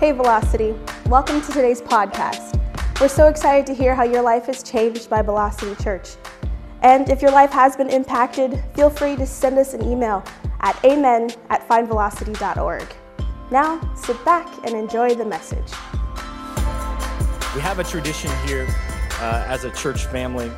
Hey, 0.00 0.12
Velocity. 0.12 0.74
Welcome 1.10 1.42
to 1.42 1.52
today's 1.52 1.82
podcast. 1.82 2.58
We're 3.02 3.08
so 3.08 3.28
excited 3.28 3.66
to 3.66 3.74
hear 3.74 3.94
how 3.94 4.04
your 4.04 4.22
life 4.22 4.48
is 4.48 4.62
changed 4.62 5.10
by 5.10 5.20
Velocity 5.20 5.74
Church. 5.74 6.16
And 6.80 7.10
if 7.10 7.20
your 7.20 7.32
life 7.32 7.50
has 7.50 7.76
been 7.76 7.90
impacted, 7.90 8.64
feel 8.74 8.88
free 8.88 9.14
to 9.16 9.26
send 9.26 9.58
us 9.58 9.74
an 9.74 9.84
email 9.84 10.24
at 10.60 10.82
amen 10.86 11.28
at 11.50 11.68
findvelocity.org. 11.68 12.86
Now, 13.50 13.94
sit 13.94 14.24
back 14.24 14.48
and 14.66 14.74
enjoy 14.74 15.14
the 15.14 15.26
message. 15.26 15.70
We 17.54 17.60
have 17.60 17.78
a 17.78 17.84
tradition 17.84 18.30
here 18.46 18.66
uh, 19.20 19.44
as 19.46 19.64
a 19.64 19.70
church 19.72 20.06
family 20.06 20.50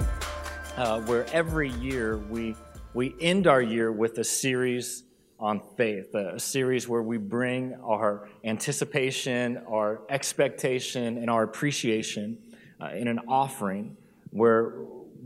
uh, 0.77 1.01
where 1.01 1.27
every 1.33 1.71
year 1.71 2.19
we, 2.31 2.55
we 2.95 3.17
end 3.21 3.49
our 3.49 3.61
year 3.61 3.91
with 3.91 4.19
a 4.19 4.25
series 4.25 5.03
on 5.43 5.61
faith, 5.77 6.15
a 6.15 6.39
series 6.39 6.89
where 6.89 7.03
we 7.03 7.19
bring 7.19 7.75
our 7.83 8.29
anticipation, 8.45 9.61
our 9.69 10.01
expectation, 10.09 11.19
and 11.19 11.29
our 11.29 11.43
appreciation 11.43 12.39
uh, 12.81 12.91
in 12.95 13.09
an 13.09 13.19
offering 13.27 13.97
where 14.31 14.75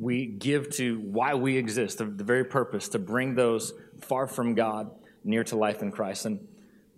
we 0.01 0.25
give 0.25 0.71
to 0.71 0.99
why 1.01 1.35
we 1.35 1.59
exist, 1.59 1.99
the, 1.99 2.07
the, 2.07 2.25
very 2.25 2.45
purpose 2.45 2.89
to 2.89 2.99
bring 2.99 3.35
those 3.35 3.75
far 4.01 4.27
from 4.27 4.55
God 4.55 4.91
near 5.23 5.45
to 5.45 5.57
life 5.57 5.83
in 5.83 5.93
Christ. 5.93 6.25
And 6.25 6.49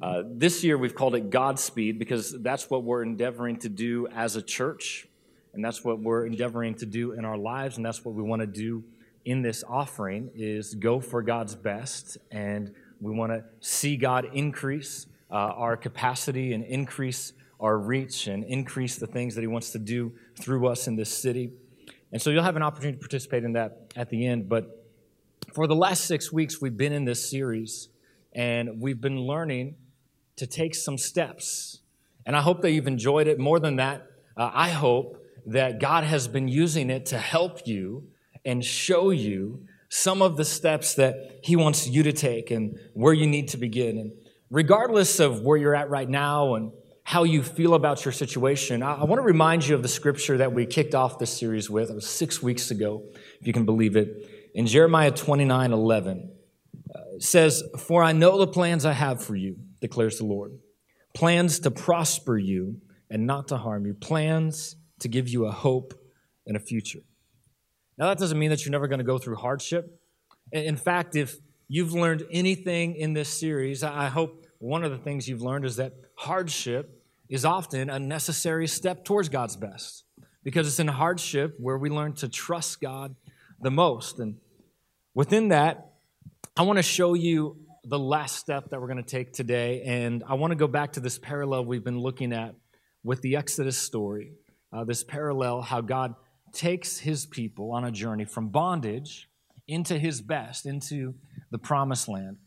uh, 0.00 0.23
this 0.24 0.62
year 0.62 0.78
we've 0.78 0.95
called 0.95 1.16
it 1.16 1.28
Godspeed 1.28 1.98
because 1.98 2.40
that's 2.40 2.70
what 2.70 2.84
we're 2.84 3.02
endeavoring 3.02 3.59
to 3.59 3.68
do 3.68 4.06
as 4.14 4.37
a 4.37 4.42
church, 4.42 5.09
and 5.54 5.64
that's 5.64 5.82
what 5.82 5.98
we're 5.98 6.24
endeavoring 6.24 6.76
to 6.76 6.87
do 6.87 7.12
in 7.12 7.24
our 7.24 7.37
lives, 7.37 7.78
and 7.78 7.84
that's 7.84 8.04
what 8.04 8.14
we 8.14 8.23
want 8.23 8.42
to 8.42 8.46
do 8.46 8.84
in 9.24 9.42
this 9.42 9.64
offering 9.68 10.30
is 10.37 10.74
go 10.74 11.00
for 11.00 11.20
God's 11.20 11.56
best 11.56 12.16
and 12.30 12.73
we 13.01 13.12
want 13.12 13.33
to 13.33 13.45
see 13.61 13.97
God 13.97 14.29
increase 14.33 15.07
uh, 15.30 15.34
our 15.34 15.77
capacity 15.77 16.52
and 16.52 16.65
increase 16.65 17.33
our 17.61 17.79
reach 17.79 18.27
and 18.27 18.45
increase 18.45 18.97
the 18.97 19.07
things 19.07 19.34
that 19.34 19.41
He 19.41 19.47
wants 19.47 19.71
to 19.73 19.79
do 19.79 20.12
through 20.37 20.66
us 20.68 20.87
in 20.87 20.96
this 20.96 21.10
city. 21.10 21.52
And 22.13 22.23
so 22.23 22.30
you'll 22.30 22.45
have 22.45 22.57
an 22.57 22.63
opportunity 22.63 22.96
to 22.96 23.01
participate 23.01 23.45
in 23.45 23.52
that 23.52 23.93
at 23.96 24.10
the 24.10 24.27
end. 24.27 24.49
But 24.49 24.87
for 25.52 25.66
the 25.66 25.74
last 25.74 26.05
six 26.05 26.32
weeks, 26.32 26.60
we've 26.60 26.77
been 26.77 26.93
in 26.93 27.05
this 27.05 27.29
series 27.29 27.88
and 28.32 28.80
we've 28.80 29.01
been 29.01 29.21
learning 29.21 29.77
to 30.37 30.46
take 30.46 30.74
some 30.74 30.96
steps. 30.96 31.80
And 32.24 32.37
I 32.37 32.40
hope 32.40 32.62
that 32.62 32.71
you've 32.71 32.87
enjoyed 32.87 33.27
it. 33.27 33.38
More 33.38 33.59
than 33.59 33.77
that, 33.77 34.07
uh, 34.37 34.51
I 34.55 34.71
hope 34.71 35.23
that 35.46 35.80
God 35.80 36.05
has 36.05 36.29
been 36.29 36.49
using 36.49 36.90
it 36.90 37.07
to 37.07 37.18
help 37.18 37.66
you 37.66 38.05
and 38.45 38.65
show 38.65 39.10
you 39.10 39.66
some 39.88 40.22
of 40.22 40.36
the 40.36 40.44
steps 40.44 40.94
that 40.94 41.40
He 41.42 41.56
wants 41.56 41.88
you 41.88 42.02
to 42.02 42.12
take 42.12 42.50
and 42.50 42.78
where 42.94 43.12
you 43.12 43.26
need 43.26 43.48
to 43.48 43.56
begin. 43.56 43.98
And 43.98 44.12
regardless 44.50 45.20
of 45.20 45.42
where 45.42 45.56
you're 45.56 45.74
at 45.74 45.90
right 45.90 46.08
now 46.08 46.54
and 46.54 46.72
how 47.04 47.24
you 47.24 47.42
feel 47.42 47.74
about 47.74 48.04
your 48.04 48.12
situation, 48.12 48.82
I, 48.82 49.04
want 49.04 49.18
to 49.18 49.24
remind 49.24 49.66
you 49.66 49.74
of 49.74 49.82
the 49.82 49.88
scripture 49.88 50.38
that 50.38 50.52
we 50.52 50.66
kicked 50.66 50.94
off 50.94 51.18
this 51.18 51.34
series 51.34 51.70
with. 51.70 51.90
It 51.90 51.94
was 51.94 52.06
six 52.06 52.42
weeks 52.42 52.70
ago, 52.70 53.04
if 53.40 53.46
you 53.46 53.52
can 53.52 53.64
believe 53.64 53.96
it. 53.96 54.50
In 54.54 54.66
Jeremiah 54.66 55.10
29 55.10 55.72
11, 55.72 56.30
uh, 56.94 57.00
it 57.14 57.22
says, 57.22 57.62
For 57.78 58.02
I 58.02 58.12
know 58.12 58.38
the 58.38 58.46
plans 58.46 58.84
I 58.84 58.92
have 58.92 59.22
for 59.22 59.36
you, 59.36 59.56
declares 59.80 60.18
the 60.18 60.24
Lord 60.24 60.59
plans 61.14 61.59
to 61.60 61.70
prosper 61.70 62.38
you 62.38 62.80
and 63.10 63.26
not 63.26 63.48
to 63.48 63.56
harm 63.56 63.86
you, 63.86 63.94
plans 63.94 64.76
to 65.00 65.09
give 65.09 65.28
you 65.28 65.47
a 65.47 65.50
hope 65.50 65.94
and 66.47 66.56
a 66.56 66.60
future. 66.60 67.00
Now, 67.99 68.06
that 68.09 68.19
doesn't 68.19 68.38
mean 68.38 68.50
that 68.50 68.65
you're 68.65 68.72
never 68.72 68.87
going 68.87 69.00
to 69.00 69.04
go 69.04 69.19
through 69.19 69.37
hardship. 69.37 70.00
In 70.53 70.77
fact, 70.77 71.16
if 71.16 71.37
you've 71.66 71.93
learned 71.93 72.25
anything 72.31 72.94
in 72.94 73.12
this 73.12 73.28
series, 73.28 73.82
I 73.82 74.06
hope 74.06 74.47
one 74.59 74.84
of 74.84 74.93
the 74.93 74.99
things 74.99 75.28
you've 75.28 75.43
learned 75.43 75.65
is 75.65 75.77
that 75.77 75.94
hardship 76.15 77.03
is 77.28 77.44
often 77.44 77.91
a 77.91 77.99
necessary 77.99 78.69
step 78.69 79.05
towards 79.05 79.28
God's 79.28 79.56
best 79.56 80.05
because 80.44 80.69
it's 80.69 80.78
in 80.78 80.87
hardship 80.88 81.56
where 81.59 81.77
we 81.77 81.91
learn 81.91 82.15
to 82.15 82.28
trust 82.28 82.81
God 82.81 83.16
the 83.60 83.71
most. 83.71 84.21
And 84.21 84.37
within 85.15 85.49
that, 85.49 85.93
I 86.56 86.62
want 86.62 86.78
to 86.78 86.83
show 86.83 87.15
you 87.15 87.56
the 87.84 87.99
last 87.99 88.37
step 88.37 88.71
that 88.71 88.81
we're 88.81 88.87
going 88.87 89.03
to 89.03 89.11
take 89.11 89.33
today. 89.33 89.83
And 89.83 90.22
I 90.27 90.34
want 90.34 90.53
to 90.53 90.56
go 90.56 90.69
back 90.69 90.93
to 90.93 91.01
this 91.01 91.19
parallel 91.19 91.65
we've 91.65 91.84
been 91.84 91.99
looking 91.99 92.33
at 92.33 92.55
with 93.03 93.22
the 93.22 93.37
Exodus 93.37 93.77
story. 93.77 94.33
Uh, 94.72 94.84
this 94.84 95.03
parallel, 95.03 95.62
how 95.62 95.81
God 95.81 96.15
takes 96.53 96.98
his 96.98 97.26
people 97.26 97.72
on 97.72 97.84
a 97.84 97.91
journey 97.91 98.25
from 98.25 98.48
bondage 98.48 99.28
into 99.66 99.98
his 99.98 100.20
best, 100.20 100.66
into 100.66 101.14
the 101.50 101.59
promised 101.59 102.09
land. 102.09 102.38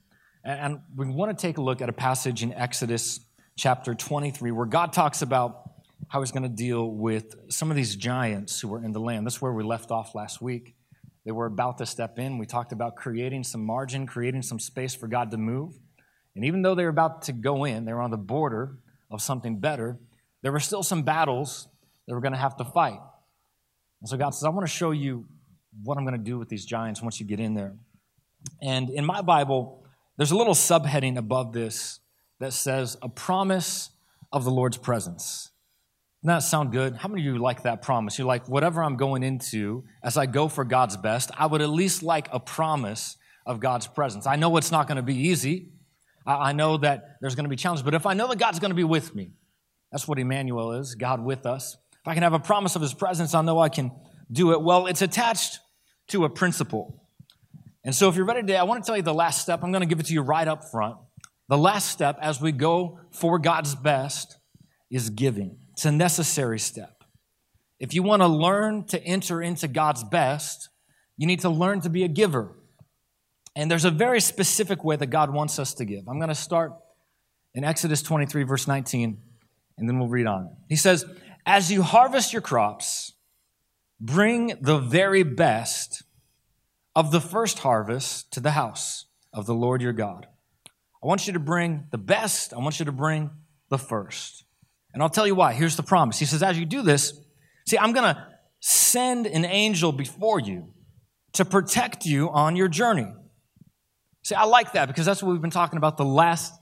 And 0.43 0.79
we 0.95 1.07
want 1.07 1.37
to 1.37 1.41
take 1.41 1.57
a 1.57 1.61
look 1.61 1.81
at 1.81 1.89
a 1.89 1.93
passage 1.93 2.41
in 2.41 2.53
Exodus 2.53 3.19
chapter 3.57 3.93
23 3.93 4.51
where 4.51 4.65
God 4.65 4.91
talks 4.91 5.21
about 5.21 5.69
how 6.07 6.21
he's 6.21 6.31
going 6.31 6.43
to 6.43 6.49
deal 6.49 6.89
with 6.89 7.35
some 7.49 7.69
of 7.69 7.77
these 7.77 7.95
giants 7.95 8.59
who 8.59 8.67
were 8.67 8.83
in 8.83 8.91
the 8.91 8.99
land. 8.99 9.25
That's 9.25 9.41
where 9.41 9.53
we 9.53 9.63
left 9.63 9.91
off 9.91 10.15
last 10.15 10.41
week. 10.41 10.75
They 11.25 11.31
were 11.31 11.45
about 11.45 11.77
to 11.77 11.85
step 11.85 12.17
in. 12.17 12.39
We 12.39 12.47
talked 12.47 12.71
about 12.71 12.95
creating 12.95 13.43
some 13.43 13.63
margin, 13.63 14.07
creating 14.07 14.41
some 14.41 14.59
space 14.59 14.95
for 14.95 15.07
God 15.07 15.31
to 15.31 15.37
move. 15.37 15.77
And 16.35 16.43
even 16.45 16.63
though 16.63 16.75
they 16.75 16.83
were 16.83 16.89
about 16.89 17.23
to 17.23 17.33
go 17.33 17.65
in, 17.65 17.85
they 17.85 17.93
were 17.93 18.01
on 18.01 18.11
the 18.11 18.17
border 18.17 18.77
of 19.11 19.21
something 19.21 19.59
better, 19.59 19.99
there 20.41 20.51
were 20.51 20.59
still 20.59 20.81
some 20.81 21.03
battles 21.03 21.67
they 22.07 22.13
were 22.13 22.21
going 22.21 22.33
to 22.33 22.39
have 22.39 22.57
to 22.57 22.65
fight. 22.65 22.99
And 24.01 24.09
so 24.09 24.17
God 24.17 24.31
says, 24.31 24.43
I 24.43 24.49
want 24.49 24.67
to 24.67 24.73
show 24.73 24.91
you 24.91 25.25
what 25.83 25.97
I'm 25.97 26.05
going 26.05 26.17
to 26.17 26.23
do 26.23 26.37
with 26.37 26.49
these 26.49 26.65
giants 26.65 27.01
once 27.01 27.19
you 27.19 27.25
get 27.25 27.39
in 27.39 27.53
there. 27.53 27.75
And 28.61 28.89
in 28.89 29.05
my 29.05 29.21
Bible, 29.21 29.83
there's 30.17 30.31
a 30.31 30.35
little 30.35 30.53
subheading 30.53 31.17
above 31.17 31.53
this 31.53 31.99
that 32.39 32.53
says, 32.53 32.97
A 33.01 33.09
promise 33.09 33.91
of 34.31 34.43
the 34.43 34.51
Lord's 34.51 34.77
presence. 34.77 35.51
Doesn't 36.21 36.35
that 36.35 36.43
sound 36.43 36.71
good? 36.71 36.95
How 36.95 37.09
many 37.09 37.21
of 37.21 37.33
you 37.33 37.41
like 37.41 37.63
that 37.63 37.81
promise? 37.81 38.19
You're 38.19 38.27
like, 38.27 38.47
whatever 38.47 38.83
I'm 38.83 38.95
going 38.95 39.23
into, 39.23 39.83
as 40.03 40.17
I 40.17 40.27
go 40.27 40.47
for 40.47 40.63
God's 40.63 40.95
best, 40.95 41.31
I 41.35 41.47
would 41.47 41.61
at 41.61 41.69
least 41.69 42.03
like 42.03 42.27
a 42.31 42.39
promise 42.39 43.17
of 43.45 43.59
God's 43.59 43.87
presence. 43.87 44.27
I 44.27 44.35
know 44.35 44.55
it's 44.57 44.71
not 44.71 44.87
going 44.87 44.97
to 44.97 45.03
be 45.03 45.15
easy. 45.15 45.69
I 46.25 46.53
know 46.53 46.77
that 46.77 47.17
there's 47.21 47.33
going 47.33 47.45
to 47.45 47.49
be 47.49 47.55
challenges, 47.55 47.81
but 47.81 47.95
if 47.95 48.05
I 48.05 48.13
know 48.13 48.27
that 48.27 48.37
God's 48.37 48.59
going 48.59 48.69
to 48.69 48.75
be 48.75 48.83
with 48.83 49.15
me, 49.15 49.31
that's 49.91 50.07
what 50.07 50.19
Emmanuel 50.19 50.73
is, 50.73 50.93
God 50.93 51.23
with 51.23 51.47
us. 51.47 51.75
If 52.01 52.07
I 52.07 52.13
can 52.13 52.23
have 52.23 52.33
a 52.33 52.39
promise 52.39 52.75
of 52.75 52.81
his 52.81 52.93
presence, 52.93 53.35
I'll 53.35 53.43
know 53.43 53.59
I 53.59 53.69
can 53.69 53.91
do 54.31 54.53
it. 54.53 54.61
Well, 54.61 54.87
it's 54.87 55.01
attached 55.01 55.59
to 56.07 56.25
a 56.25 56.29
principle. 56.29 57.07
And 57.83 57.95
so 57.95 58.09
if 58.09 58.15
you're 58.15 58.25
ready 58.25 58.41
today, 58.41 58.57
I 58.57 58.63
want 58.63 58.83
to 58.83 58.87
tell 58.87 58.97
you 58.97 59.03
the 59.03 59.13
last 59.13 59.41
step. 59.41 59.63
I'm 59.63 59.71
going 59.71 59.81
to 59.81 59.87
give 59.87 59.99
it 59.99 60.07
to 60.07 60.13
you 60.13 60.21
right 60.21 60.47
up 60.47 60.69
front. 60.69 60.97
The 61.49 61.57
last 61.57 61.89
step 61.89 62.17
as 62.21 62.39
we 62.39 62.51
go 62.51 62.99
for 63.11 63.37
God's 63.37 63.75
best 63.75 64.37
is 64.89 65.09
giving. 65.09 65.57
It's 65.73 65.85
a 65.85 65.91
necessary 65.91 66.59
step. 66.59 67.03
If 67.79 67.93
you 67.93 68.03
want 68.03 68.21
to 68.21 68.27
learn 68.27 68.85
to 68.87 69.03
enter 69.03 69.41
into 69.41 69.67
God's 69.67 70.03
best, 70.03 70.69
you 71.17 71.27
need 71.27 71.41
to 71.41 71.49
learn 71.49 71.81
to 71.81 71.89
be 71.89 72.03
a 72.03 72.07
giver. 72.07 72.55
And 73.55 73.69
there's 73.69 73.85
a 73.85 73.91
very 73.91 74.21
specific 74.21 74.83
way 74.83 74.95
that 74.95 75.07
God 75.07 75.33
wants 75.33 75.59
us 75.59 75.73
to 75.75 75.85
give. 75.85 76.07
I'm 76.07 76.17
going 76.17 76.29
to 76.29 76.35
start 76.35 76.73
in 77.53 77.63
Exodus 77.63 78.01
23, 78.01 78.43
verse 78.43 78.67
19, 78.67 79.17
and 79.77 79.89
then 79.89 79.99
we'll 79.99 80.07
read 80.07 80.27
on. 80.27 80.55
He 80.69 80.75
says, 80.75 81.05
as 81.45 81.71
you 81.71 81.81
harvest 81.81 82.33
your 82.33 82.41
crops, 82.41 83.13
bring 83.99 84.53
the 84.61 84.77
very 84.77 85.23
best 85.23 86.03
of 86.95 87.11
the 87.11 87.21
first 87.21 87.59
harvest 87.59 88.31
to 88.33 88.39
the 88.39 88.51
house 88.51 89.05
of 89.33 89.45
the 89.45 89.53
Lord 89.53 89.81
your 89.81 89.93
God. 89.93 90.27
I 91.03 91.07
want 91.07 91.25
you 91.27 91.33
to 91.33 91.39
bring 91.39 91.85
the 91.91 91.97
best, 91.97 92.53
I 92.53 92.59
want 92.59 92.79
you 92.79 92.85
to 92.85 92.91
bring 92.91 93.31
the 93.69 93.77
first. 93.77 94.43
And 94.93 95.01
I'll 95.01 95.09
tell 95.09 95.25
you 95.25 95.35
why. 95.35 95.53
Here's 95.53 95.77
the 95.77 95.83
promise. 95.83 96.19
He 96.19 96.25
says, 96.25 96.43
as 96.43 96.59
you 96.59 96.65
do 96.65 96.81
this, 96.81 97.17
see, 97.65 97.77
I'm 97.77 97.93
going 97.93 98.13
to 98.13 98.27
send 98.59 99.25
an 99.25 99.45
angel 99.45 99.91
before 99.91 100.39
you 100.39 100.73
to 101.33 101.45
protect 101.45 102.05
you 102.05 102.29
on 102.29 102.55
your 102.55 102.67
journey. 102.67 103.07
See, 104.23 104.35
I 104.35 104.43
like 104.43 104.73
that 104.73 104.87
because 104.87 105.05
that's 105.05 105.23
what 105.23 105.31
we've 105.31 105.41
been 105.41 105.49
talking 105.49 105.77
about 105.77 105.97
the 105.97 106.05
last 106.05 106.53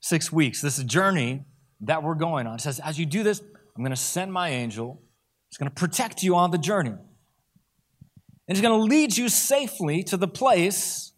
six 0.00 0.32
weeks, 0.32 0.60
this 0.62 0.82
journey 0.82 1.44
that 1.82 2.02
we're 2.02 2.14
going 2.14 2.46
on. 2.46 2.54
It 2.56 2.62
says, 2.62 2.80
as 2.80 2.98
you 2.98 3.06
do 3.06 3.22
this, 3.22 3.42
I'm 3.76 3.82
going 3.82 3.90
to 3.90 3.96
send 3.96 4.32
my 4.32 4.48
angel. 4.48 5.02
It's 5.48 5.58
going 5.58 5.70
to 5.70 5.74
protect 5.74 6.22
you 6.22 6.34
on 6.36 6.50
the 6.50 6.58
journey. 6.58 6.90
And 6.90 8.56
he's 8.56 8.62
going 8.62 8.78
to 8.78 8.84
lead 8.84 9.16
you 9.16 9.28
safely 9.28 10.02
to 10.04 10.16
the 10.16 10.28
place 10.28 11.12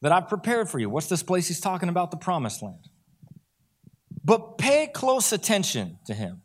that 0.00 0.12
I've 0.12 0.28
prepared 0.28 0.70
for 0.70 0.78
you. 0.78 0.88
What's 0.88 1.08
this 1.08 1.22
place 1.22 1.48
he's 1.48 1.60
talking 1.60 1.88
about? 1.88 2.10
The 2.10 2.16
promised 2.16 2.62
land. 2.62 2.88
But 4.24 4.58
pay 4.58 4.86
close 4.86 5.32
attention 5.32 5.98
to 6.06 6.14
him 6.14 6.42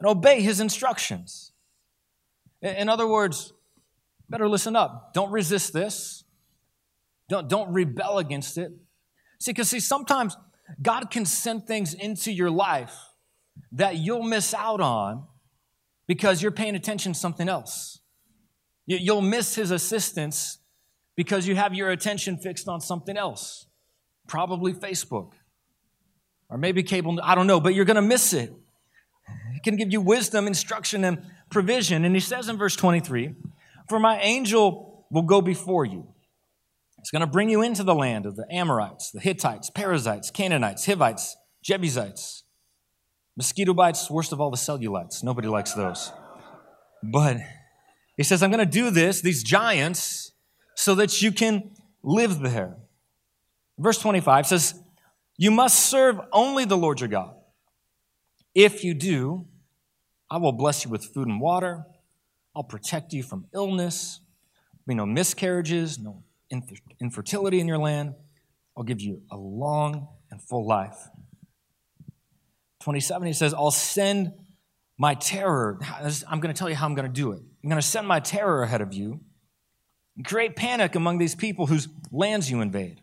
and 0.00 0.08
obey 0.08 0.40
his 0.40 0.60
instructions. 0.60 1.52
In 2.62 2.88
other 2.88 3.06
words, 3.06 3.52
better 4.28 4.48
listen 4.48 4.74
up. 4.74 5.12
Don't 5.12 5.30
resist 5.30 5.72
this. 5.72 6.24
Don't, 7.28 7.48
don't 7.48 7.72
rebel 7.72 8.18
against 8.18 8.56
it. 8.58 8.72
See, 9.38 9.52
because 9.52 9.68
see, 9.68 9.80
sometimes 9.80 10.36
God 10.80 11.10
can 11.10 11.24
send 11.24 11.66
things 11.66 11.92
into 11.92 12.32
your 12.32 12.50
life 12.50 12.96
that 13.72 13.96
you'll 13.96 14.22
miss 14.22 14.54
out 14.54 14.80
on 14.80 15.24
because 16.06 16.42
you're 16.42 16.52
paying 16.52 16.76
attention 16.76 17.12
to 17.12 17.18
something 17.18 17.48
else. 17.48 18.00
You'll 18.86 19.22
miss 19.22 19.56
his 19.56 19.70
assistance 19.70 20.58
because 21.16 21.48
you 21.48 21.56
have 21.56 21.74
your 21.74 21.90
attention 21.90 22.36
fixed 22.36 22.68
on 22.68 22.80
something 22.80 23.16
else, 23.16 23.66
probably 24.28 24.72
Facebook. 24.72 25.32
or 26.48 26.58
maybe 26.58 26.84
cable, 26.84 27.18
I 27.22 27.34
don't 27.34 27.48
know, 27.48 27.58
but 27.58 27.74
you're 27.74 27.84
going 27.84 27.96
to 27.96 28.02
miss 28.02 28.32
it. 28.32 28.52
He 29.52 29.60
can 29.60 29.74
give 29.76 29.90
you 29.90 30.00
wisdom, 30.00 30.46
instruction, 30.46 31.02
and 31.02 31.24
provision. 31.50 32.04
And 32.04 32.14
he 32.14 32.20
says 32.20 32.48
in 32.48 32.56
verse 32.56 32.76
23 32.76 33.34
For 33.88 33.98
my 33.98 34.20
angel 34.20 35.06
will 35.10 35.22
go 35.22 35.40
before 35.40 35.84
you. 35.84 36.06
It's 36.98 37.10
going 37.10 37.20
to 37.20 37.26
bring 37.26 37.50
you 37.50 37.62
into 37.62 37.82
the 37.82 37.94
land 37.94 38.26
of 38.26 38.36
the 38.36 38.46
Amorites, 38.50 39.10
the 39.10 39.20
Hittites, 39.20 39.70
Perizzites, 39.70 40.30
Canaanites, 40.30 40.86
Hivites, 40.86 41.36
Jebusites, 41.62 42.44
mosquito 43.36 43.74
bites, 43.74 44.10
worst 44.10 44.32
of 44.32 44.40
all, 44.40 44.50
the 44.50 44.56
cellulites. 44.56 45.22
Nobody 45.22 45.48
likes 45.48 45.72
those. 45.74 46.12
But 47.02 47.38
he 48.16 48.22
says, 48.22 48.42
I'm 48.42 48.50
going 48.50 48.64
to 48.64 48.70
do 48.70 48.90
this, 48.90 49.20
these 49.20 49.42
giants, 49.42 50.32
so 50.74 50.94
that 50.96 51.22
you 51.22 51.32
can 51.32 51.74
live 52.02 52.40
there. 52.40 52.76
Verse 53.78 53.98
25 53.98 54.46
says, 54.46 54.74
You 55.36 55.50
must 55.50 55.86
serve 55.86 56.18
only 56.32 56.64
the 56.64 56.76
Lord 56.76 57.00
your 57.00 57.08
God. 57.08 57.34
If 58.54 58.82
you 58.82 58.94
do, 58.94 59.46
I 60.30 60.38
will 60.38 60.52
bless 60.52 60.84
you 60.84 60.90
with 60.90 61.04
food 61.04 61.28
and 61.28 61.40
water. 61.40 61.84
I'll 62.54 62.64
protect 62.64 63.12
you 63.12 63.22
from 63.22 63.46
illness. 63.54 64.20
Be 64.86 64.94
no 64.94 65.04
miscarriages, 65.04 65.98
no 65.98 66.22
infertility 67.00 67.60
in 67.60 67.68
your 67.68 67.78
land. 67.78 68.14
I'll 68.76 68.84
give 68.84 69.00
you 69.00 69.22
a 69.30 69.36
long 69.36 70.08
and 70.30 70.40
full 70.40 70.66
life. 70.66 70.96
27, 72.86 73.26
he 73.26 73.32
says, 73.32 73.52
I'll 73.52 73.72
send 73.72 74.32
my 74.96 75.14
terror. 75.14 75.80
I'm 76.28 76.38
going 76.38 76.54
to 76.54 76.56
tell 76.56 76.70
you 76.70 76.76
how 76.76 76.86
I'm 76.86 76.94
going 76.94 77.12
to 77.12 77.12
do 77.12 77.32
it. 77.32 77.40
I'm 77.64 77.68
going 77.68 77.82
to 77.82 77.86
send 77.86 78.06
my 78.06 78.20
terror 78.20 78.62
ahead 78.62 78.80
of 78.80 78.94
you 78.94 79.18
and 80.16 80.24
create 80.24 80.54
panic 80.54 80.94
among 80.94 81.18
these 81.18 81.34
people 81.34 81.66
whose 81.66 81.88
lands 82.12 82.48
you 82.48 82.60
invade. 82.60 83.00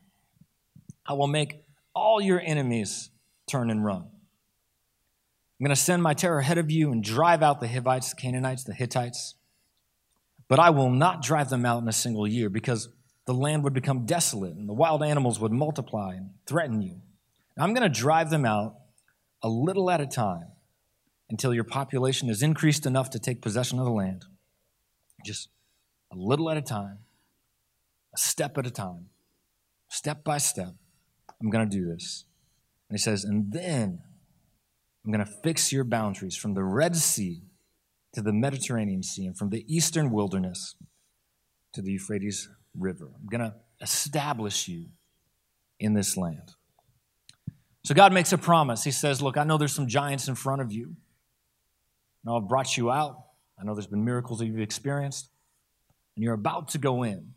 I 1.06 1.12
will 1.12 1.28
make 1.28 1.66
all 1.94 2.22
your 2.22 2.40
enemies 2.40 3.10
turn 3.52 3.70
and 3.70 3.84
run. 3.84 4.04
I'm 4.04 5.66
going 5.66 5.76
to 5.76 5.82
send 5.82 6.02
my 6.02 6.14
terror 6.14 6.40
ahead 6.40 6.58
of 6.58 6.72
you 6.72 6.94
and 6.94 7.04
drive 7.04 7.44
out 7.44 7.60
the 7.60 7.68
Hivites, 7.68 8.12
the 8.12 8.16
Canaanites, 8.16 8.64
the 8.64 8.74
Hittites. 8.74 9.36
But 10.48 10.60
I 10.60 10.70
will 10.70 10.92
not 10.92 11.22
drive 11.22 11.50
them 11.50 11.66
out 11.66 11.82
in 11.82 11.90
a 11.90 11.92
single 11.92 12.26
year 12.26 12.50
because 12.50 12.88
the 13.26 13.34
land 13.34 13.66
would 13.66 13.74
become 13.74 14.06
desolate 14.06 14.56
and 14.56 14.70
the 14.70 14.74
wild 14.74 15.04
animals 15.04 15.42
would 15.42 15.52
multiply 15.52 16.14
and 16.14 16.30
threaten 16.48 16.82
you. 16.82 17.02
I'm 17.58 17.74
going 17.74 17.84
to 17.84 18.00
drive 18.00 18.30
them 18.30 18.46
out 18.46 18.78
a 19.44 19.50
little 19.50 19.92
at 19.92 20.02
a 20.02 20.08
time 20.08 20.48
until 21.30 21.54
your 21.54 21.64
population 21.64 22.30
is 22.30 22.42
increased 22.42 22.86
enough 22.86 23.10
to 23.12 23.20
take 23.20 23.42
possession 23.42 23.78
of 23.78 23.86
the 23.86 23.92
land. 23.92 24.26
Just 25.26 25.50
a 26.12 26.16
little 26.16 26.50
at 26.50 26.58
a 26.58 26.62
time, 26.62 27.00
a 28.14 28.18
step 28.18 28.58
at 28.58 28.66
a 28.66 28.72
time, 28.72 29.10
step 29.90 30.24
by 30.24 30.38
step. 30.38 30.74
I'm 31.42 31.50
going 31.50 31.70
to 31.70 31.78
do 31.78 31.86
this. 31.86 32.26
And 32.90 32.98
he 32.98 33.02
says, 33.02 33.24
and 33.24 33.52
then 33.52 34.00
I'm 35.04 35.12
going 35.12 35.26
to 35.26 35.32
fix 35.44 35.72
your 35.72 35.84
boundaries 35.84 36.36
from 36.36 36.54
the 36.54 36.64
Red 36.64 36.96
Sea 36.96 37.44
to 38.14 38.22
the 38.22 38.32
Mediterranean 38.32 39.04
Sea 39.04 39.26
and 39.26 39.38
from 39.38 39.50
the 39.50 39.66
eastern 39.68 40.12
wilderness 40.12 40.76
to 41.74 41.82
the 41.82 41.92
Euphrates 41.92 42.48
River. 42.78 43.12
I'm 43.16 43.28
going 43.28 43.52
to 43.52 43.56
establish 43.82 44.68
you 44.68 44.88
in 45.80 45.94
this 45.94 46.16
land. 46.16 46.54
So 47.86 47.94
God 47.94 48.14
makes 48.14 48.32
a 48.32 48.38
promise. 48.38 48.84
He 48.84 48.92
says, 48.92 49.22
Look, 49.22 49.38
I 49.38 49.44
know 49.44 49.58
there's 49.58 49.74
some 49.74 49.88
giants 49.88 50.28
in 50.28 50.36
front 50.36 50.62
of 50.62 50.72
you. 50.72 50.96
Now 52.24 52.38
I've 52.38 52.48
brought 52.48 52.78
you 52.78 52.90
out. 52.90 53.18
I 53.60 53.64
know 53.64 53.76
there's 53.76 53.88
been 53.88 54.06
miracles 54.06 54.40
that 54.40 54.46
you've 54.46 54.60
experienced, 54.60 55.30
and 56.16 56.24
you're 56.24 56.34
about 56.34 56.70
to 56.70 56.78
go 56.78 57.04
in. 57.04 57.34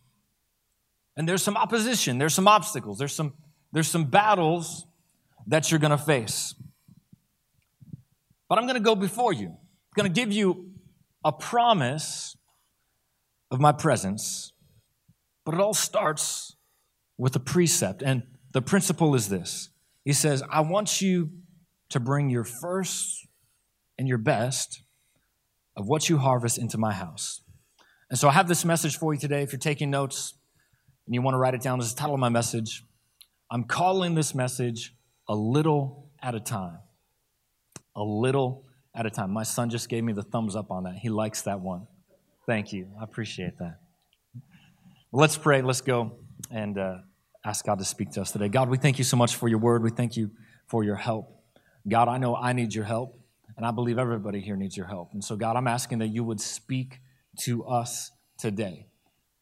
And 1.17 1.29
there's 1.29 1.43
some 1.43 1.57
opposition, 1.57 2.19
there's 2.19 2.35
some 2.35 2.47
obstacles, 2.47 2.99
there's 2.99 3.15
some, 3.15 3.33
there's 3.73 3.89
some 3.89 4.05
battles 4.05 4.87
that 5.47 5.71
you're 5.71 5.81
going 5.81 5.91
to 5.93 5.99
face. 5.99 6.55
But 8.49 8.59
I'm 8.59 8.65
going 8.65 8.75
to 8.75 8.81
go 8.81 8.95
before 8.95 9.33
you. 9.33 9.47
I'm 9.47 9.95
going 9.97 10.13
to 10.13 10.21
give 10.21 10.33
you 10.33 10.71
a 11.25 11.33
promise 11.33 12.37
of 13.51 13.61
my 13.61 13.73
presence. 13.73 14.53
But 15.45 15.55
it 15.55 15.61
all 15.61 15.75
starts 15.75 16.55
with 17.19 17.35
a 17.37 17.41
precept. 17.41 18.03
And 18.03 18.25
the 18.53 18.63
principle 18.63 19.15
is 19.15 19.29
this 19.29 19.71
He 20.07 20.15
says, 20.15 20.43
I 20.51 20.63
want 20.63 21.03
you 21.03 21.29
to 21.91 22.01
bring 22.01 22.31
your 22.31 22.45
first 22.45 23.27
and 23.99 24.09
your 24.09 24.17
best 24.17 24.81
of 25.77 25.87
what 25.87 26.09
you 26.09 26.17
harvest 26.17 26.57
into 26.57 26.79
my 26.79 26.95
house. 26.95 27.43
And 28.09 28.19
so 28.19 28.27
I 28.29 28.33
have 28.33 28.49
this 28.49 28.65
message 28.65 28.97
for 28.97 29.13
you 29.13 29.21
today. 29.21 29.43
If 29.43 29.53
you're 29.53 29.59
taking 29.59 29.91
notes 29.91 30.33
and 31.05 31.15
you 31.15 31.21
want 31.21 31.35
to 31.35 31.39
write 31.39 31.53
it 31.53 31.61
down 31.61 31.79
as 31.79 31.93
the 31.93 32.01
title 32.01 32.15
of 32.15 32.21
my 32.21 32.31
message, 32.31 32.83
I'm 33.51 33.65
calling 33.65 34.15
this 34.15 34.35
message 34.35 34.95
a 35.29 35.35
little 35.37 36.09
at 36.23 36.35
a 36.35 36.41
time 36.41 36.79
a 37.97 38.03
little 38.05 38.65
at 38.95 39.07
a 39.07 39.11
time. 39.11 39.33
My 39.33 39.43
son 39.43 39.71
just 39.71 39.89
gave 39.89 40.05
me 40.05 40.13
the 40.13 40.23
thumbs 40.23 40.55
up 40.55 40.71
on 40.71 40.85
that. 40.85 40.97
He 40.97 41.09
likes 41.09 41.43
that 41.43 41.61
one. 41.61 41.87
Thank 42.45 42.73
you. 42.73 42.89
I 43.01 43.05
appreciate 43.05 43.59
that. 43.59 43.81
Let's 45.11 45.37
pray. 45.37 45.63
Let's 45.63 45.81
go 45.81 46.19
and 46.51 46.79
uh, 46.79 46.99
ask 47.47 47.65
God 47.65 47.79
to 47.79 47.85
speak 47.85 48.11
to 48.13 48.21
us 48.21 48.33
today. 48.33 48.49
God, 48.49 48.69
we 48.69 48.77
thank 48.77 48.99
you 48.99 49.05
so 49.05 49.17
much 49.17 49.37
for 49.37 49.47
your 49.49 49.59
word. 49.59 49.85
We 49.85 49.91
thank 49.91 50.17
you 50.17 50.33
for 50.67 50.83
your 50.83 50.97
help. 50.97 51.33
God, 51.89 52.09
I 52.09 52.19
know 52.19 52.35
I 52.35 52.53
need 52.53 52.75
your 52.75 52.85
help, 52.85 53.17
and 53.57 53.65
I 53.65 53.71
believe 53.71 53.99
everybody 53.99 54.41
here 54.41 54.57
needs 54.57 54.77
your 54.77 54.89
help. 54.89 55.11
And 55.13 55.23
so, 55.23 55.37
God, 55.37 55.55
I'm 55.57 55.69
asking 55.69 55.99
that 56.01 56.09
you 56.09 56.25
would 56.25 56.41
speak 56.41 56.99
to 57.43 57.65
us 57.65 58.11
today. 58.37 58.89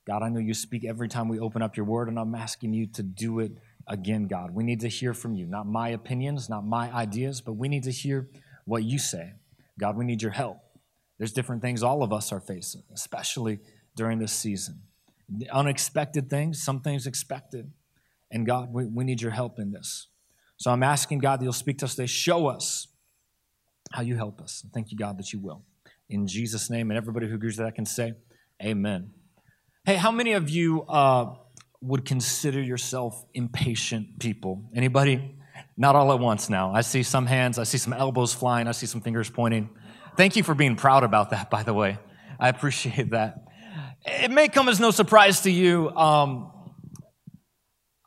God, 0.06 0.22
I 0.22 0.28
know 0.28 0.38
you 0.38 0.52
speak 0.52 0.84
every 0.84 1.08
time 1.08 1.28
we 1.28 1.38
open 1.38 1.62
up 1.62 1.78
your 1.78 1.86
word, 1.86 2.08
and 2.08 2.18
I'm 2.18 2.34
asking 2.34 2.74
you 2.74 2.86
to 2.88 3.02
do 3.02 3.38
it 3.38 3.52
again, 3.88 4.26
God. 4.26 4.50
We 4.50 4.64
need 4.64 4.80
to 4.80 4.88
hear 4.88 5.14
from 5.14 5.34
you, 5.34 5.46
not 5.46 5.66
my 5.66 5.88
opinions, 5.88 6.50
not 6.50 6.66
my 6.66 6.92
ideas, 6.92 7.40
but 7.40 7.54
we 7.54 7.68
need 7.68 7.84
to 7.84 7.90
hear 7.90 8.28
what 8.66 8.84
you 8.84 8.98
say. 8.98 9.32
God, 9.80 9.96
we 9.96 10.04
need 10.04 10.20
your 10.20 10.32
help. 10.32 10.58
There's 11.16 11.32
different 11.32 11.62
things 11.62 11.82
all 11.82 12.02
of 12.02 12.12
us 12.12 12.32
are 12.32 12.40
facing, 12.40 12.82
especially 12.92 13.60
during 13.96 14.18
this 14.18 14.32
season. 14.32 14.82
Unexpected 15.50 16.28
things, 16.28 16.62
some 16.62 16.80
things 16.80 17.06
expected. 17.06 17.72
And 18.34 18.44
God, 18.44 18.74
we, 18.74 18.84
we 18.84 19.04
need 19.04 19.22
your 19.22 19.30
help 19.30 19.60
in 19.60 19.70
this. 19.70 20.08
So 20.56 20.72
I'm 20.72 20.82
asking 20.82 21.20
God 21.20 21.40
that 21.40 21.44
you'll 21.44 21.52
speak 21.52 21.78
to 21.78 21.84
us 21.84 21.94
today. 21.94 22.06
Show 22.06 22.48
us 22.48 22.88
how 23.92 24.02
you 24.02 24.16
help 24.16 24.42
us. 24.42 24.66
Thank 24.74 24.90
you, 24.90 24.98
God, 24.98 25.18
that 25.18 25.32
you 25.32 25.38
will. 25.38 25.62
In 26.10 26.26
Jesus' 26.26 26.68
name, 26.68 26.90
and 26.90 26.98
everybody 26.98 27.28
who 27.28 27.36
agrees 27.36 27.56
with 27.56 27.66
that 27.66 27.76
can 27.76 27.86
say, 27.86 28.14
Amen. 28.62 29.12
Hey, 29.84 29.94
how 29.94 30.10
many 30.10 30.32
of 30.32 30.50
you 30.50 30.82
uh, 30.82 31.34
would 31.80 32.04
consider 32.04 32.60
yourself 32.60 33.24
impatient 33.34 34.18
people? 34.18 34.68
Anybody? 34.74 35.36
Not 35.76 35.94
all 35.94 36.12
at 36.12 36.18
once 36.18 36.50
now. 36.50 36.72
I 36.74 36.80
see 36.80 37.04
some 37.04 37.26
hands, 37.26 37.58
I 37.58 37.64
see 37.64 37.78
some 37.78 37.92
elbows 37.92 38.34
flying, 38.34 38.66
I 38.66 38.72
see 38.72 38.86
some 38.86 39.00
fingers 39.00 39.30
pointing. 39.30 39.70
Thank 40.16 40.34
you 40.34 40.42
for 40.42 40.54
being 40.54 40.74
proud 40.74 41.04
about 41.04 41.30
that, 41.30 41.50
by 41.50 41.62
the 41.62 41.74
way. 41.74 41.98
I 42.40 42.48
appreciate 42.48 43.10
that. 43.10 43.44
It 44.04 44.30
may 44.30 44.48
come 44.48 44.68
as 44.68 44.80
no 44.80 44.90
surprise 44.90 45.42
to 45.42 45.50
you. 45.50 45.90
Um, 45.90 46.50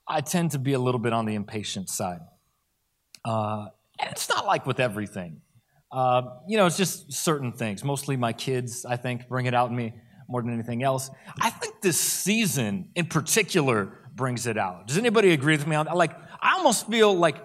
I 0.07 0.21
tend 0.21 0.51
to 0.51 0.59
be 0.59 0.73
a 0.73 0.79
little 0.79 0.99
bit 0.99 1.13
on 1.13 1.25
the 1.25 1.35
impatient 1.35 1.89
side. 1.89 2.19
Uh, 3.25 3.67
and 3.99 4.11
it's 4.11 4.29
not 4.29 4.45
like 4.45 4.65
with 4.65 4.79
everything. 4.79 5.41
Uh, 5.91 6.21
you 6.47 6.57
know, 6.57 6.65
it's 6.65 6.77
just 6.77 7.11
certain 7.11 7.51
things. 7.51 7.83
Mostly 7.83 8.17
my 8.17 8.33
kids, 8.33 8.85
I 8.85 8.97
think, 8.97 9.27
bring 9.27 9.45
it 9.45 9.53
out 9.53 9.69
in 9.69 9.75
me 9.75 9.93
more 10.29 10.41
than 10.41 10.53
anything 10.53 10.83
else. 10.83 11.09
I 11.41 11.49
think 11.49 11.81
this 11.81 11.99
season 11.99 12.89
in 12.95 13.05
particular 13.05 13.93
brings 14.13 14.47
it 14.47 14.57
out. 14.57 14.87
Does 14.87 14.97
anybody 14.97 15.31
agree 15.31 15.55
with 15.55 15.67
me 15.67 15.75
on 15.75 15.85
that? 15.85 15.95
Like, 15.95 16.11
I 16.41 16.57
almost 16.57 16.87
feel 16.87 17.13
like 17.13 17.37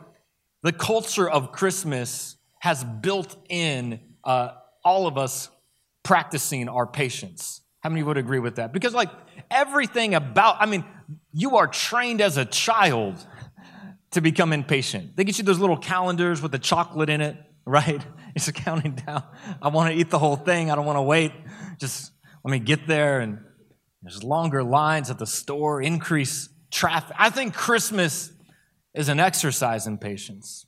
the 0.62 0.72
culture 0.72 1.28
of 1.28 1.52
Christmas 1.52 2.36
has 2.60 2.84
built 2.84 3.36
in 3.48 4.00
uh, 4.24 4.50
all 4.84 5.06
of 5.06 5.18
us 5.18 5.48
practicing 6.02 6.68
our 6.68 6.86
patience. 6.86 7.60
How 7.80 7.90
many 7.90 8.02
would 8.02 8.16
agree 8.16 8.38
with 8.38 8.56
that? 8.56 8.72
Because, 8.72 8.94
like, 8.94 9.10
everything 9.50 10.14
about, 10.14 10.56
I 10.60 10.66
mean, 10.66 10.84
you 11.32 11.56
are 11.56 11.66
trained 11.66 12.20
as 12.20 12.36
a 12.36 12.44
child 12.44 13.26
to 14.12 14.20
become 14.20 14.52
impatient. 14.52 15.16
They 15.16 15.24
get 15.24 15.38
you 15.38 15.44
those 15.44 15.58
little 15.58 15.76
calendars 15.76 16.42
with 16.42 16.52
the 16.52 16.58
chocolate 16.58 17.08
in 17.08 17.20
it, 17.20 17.36
right? 17.66 18.04
It's 18.34 18.48
a 18.48 18.52
counting 18.54 18.94
down. 18.94 19.24
I 19.60 19.68
want 19.68 19.92
to 19.92 20.00
eat 20.00 20.08
the 20.08 20.18
whole 20.18 20.36
thing. 20.36 20.70
I 20.70 20.74
don't 20.74 20.86
want 20.86 20.96
to 20.96 21.02
wait. 21.02 21.32
Just 21.78 22.12
let 22.42 22.50
me 22.50 22.58
get 22.58 22.86
there. 22.86 23.20
And 23.20 23.40
there's 24.00 24.24
longer 24.24 24.64
lines 24.64 25.10
at 25.10 25.18
the 25.18 25.26
store, 25.26 25.82
increase 25.82 26.48
traffic. 26.70 27.14
I 27.18 27.28
think 27.28 27.52
Christmas 27.52 28.32
is 28.94 29.10
an 29.10 29.20
exercise 29.20 29.86
in 29.86 29.98
patience. 29.98 30.64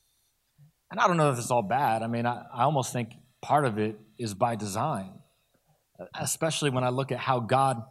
And 0.90 1.00
I 1.00 1.06
don't 1.06 1.16
know 1.16 1.32
if 1.32 1.38
it's 1.38 1.50
all 1.50 1.62
bad. 1.62 2.02
I 2.02 2.06
mean, 2.06 2.26
I, 2.26 2.42
I 2.54 2.64
almost 2.64 2.92
think 2.92 3.14
part 3.40 3.64
of 3.64 3.78
it 3.78 3.98
is 4.18 4.34
by 4.34 4.56
design, 4.56 5.10
especially 6.20 6.68
when 6.68 6.84
I 6.84 6.90
look 6.90 7.12
at 7.12 7.18
how 7.18 7.40
God 7.40 7.82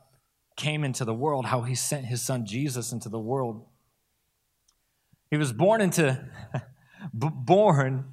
came 0.55 0.83
into 0.83 1.05
the 1.05 1.13
world, 1.13 1.45
how 1.45 1.62
he 1.62 1.75
sent 1.75 2.05
his 2.05 2.22
son 2.22 2.45
Jesus 2.45 2.91
into 2.91 3.10
the 3.10 3.19
world. 3.19 3.65
He 5.29 5.38
was 5.38 5.51
born 5.51 5.81
into 5.81 6.25
born 7.13 8.05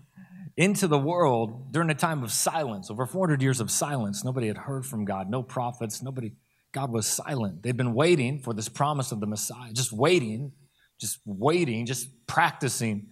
into 0.56 0.88
the 0.88 0.98
world 0.98 1.72
during 1.72 1.90
a 1.90 1.94
time 1.94 2.22
of 2.22 2.32
silence, 2.32 2.90
over 2.90 3.06
400 3.06 3.40
years 3.40 3.60
of 3.60 3.70
silence. 3.70 4.24
Nobody 4.24 4.48
had 4.48 4.58
heard 4.58 4.84
from 4.84 5.04
God, 5.04 5.30
no 5.30 5.42
prophets, 5.42 6.02
nobody 6.02 6.32
God 6.72 6.92
was 6.92 7.06
silent. 7.06 7.62
They'd 7.62 7.76
been 7.76 7.94
waiting 7.94 8.38
for 8.38 8.54
this 8.54 8.68
promise 8.68 9.10
of 9.12 9.20
the 9.20 9.26
Messiah, 9.26 9.72
just 9.72 9.92
waiting 9.92 10.52
just 11.00 11.18
waiting, 11.24 11.86
just 11.86 12.08
practicing 12.26 13.06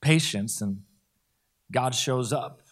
patience, 0.00 0.62
and 0.62 0.82
God 1.70 1.94
shows 1.94 2.32
up 2.32 2.62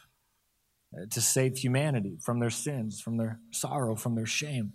uh, 0.94 1.06
to 1.10 1.20
save 1.20 1.58
humanity 1.58 2.18
from 2.22 2.38
their 2.38 2.50
sins, 2.50 3.00
from 3.00 3.16
their 3.16 3.40
sorrow, 3.50 3.96
from 3.96 4.14
their 4.14 4.26
shame. 4.26 4.74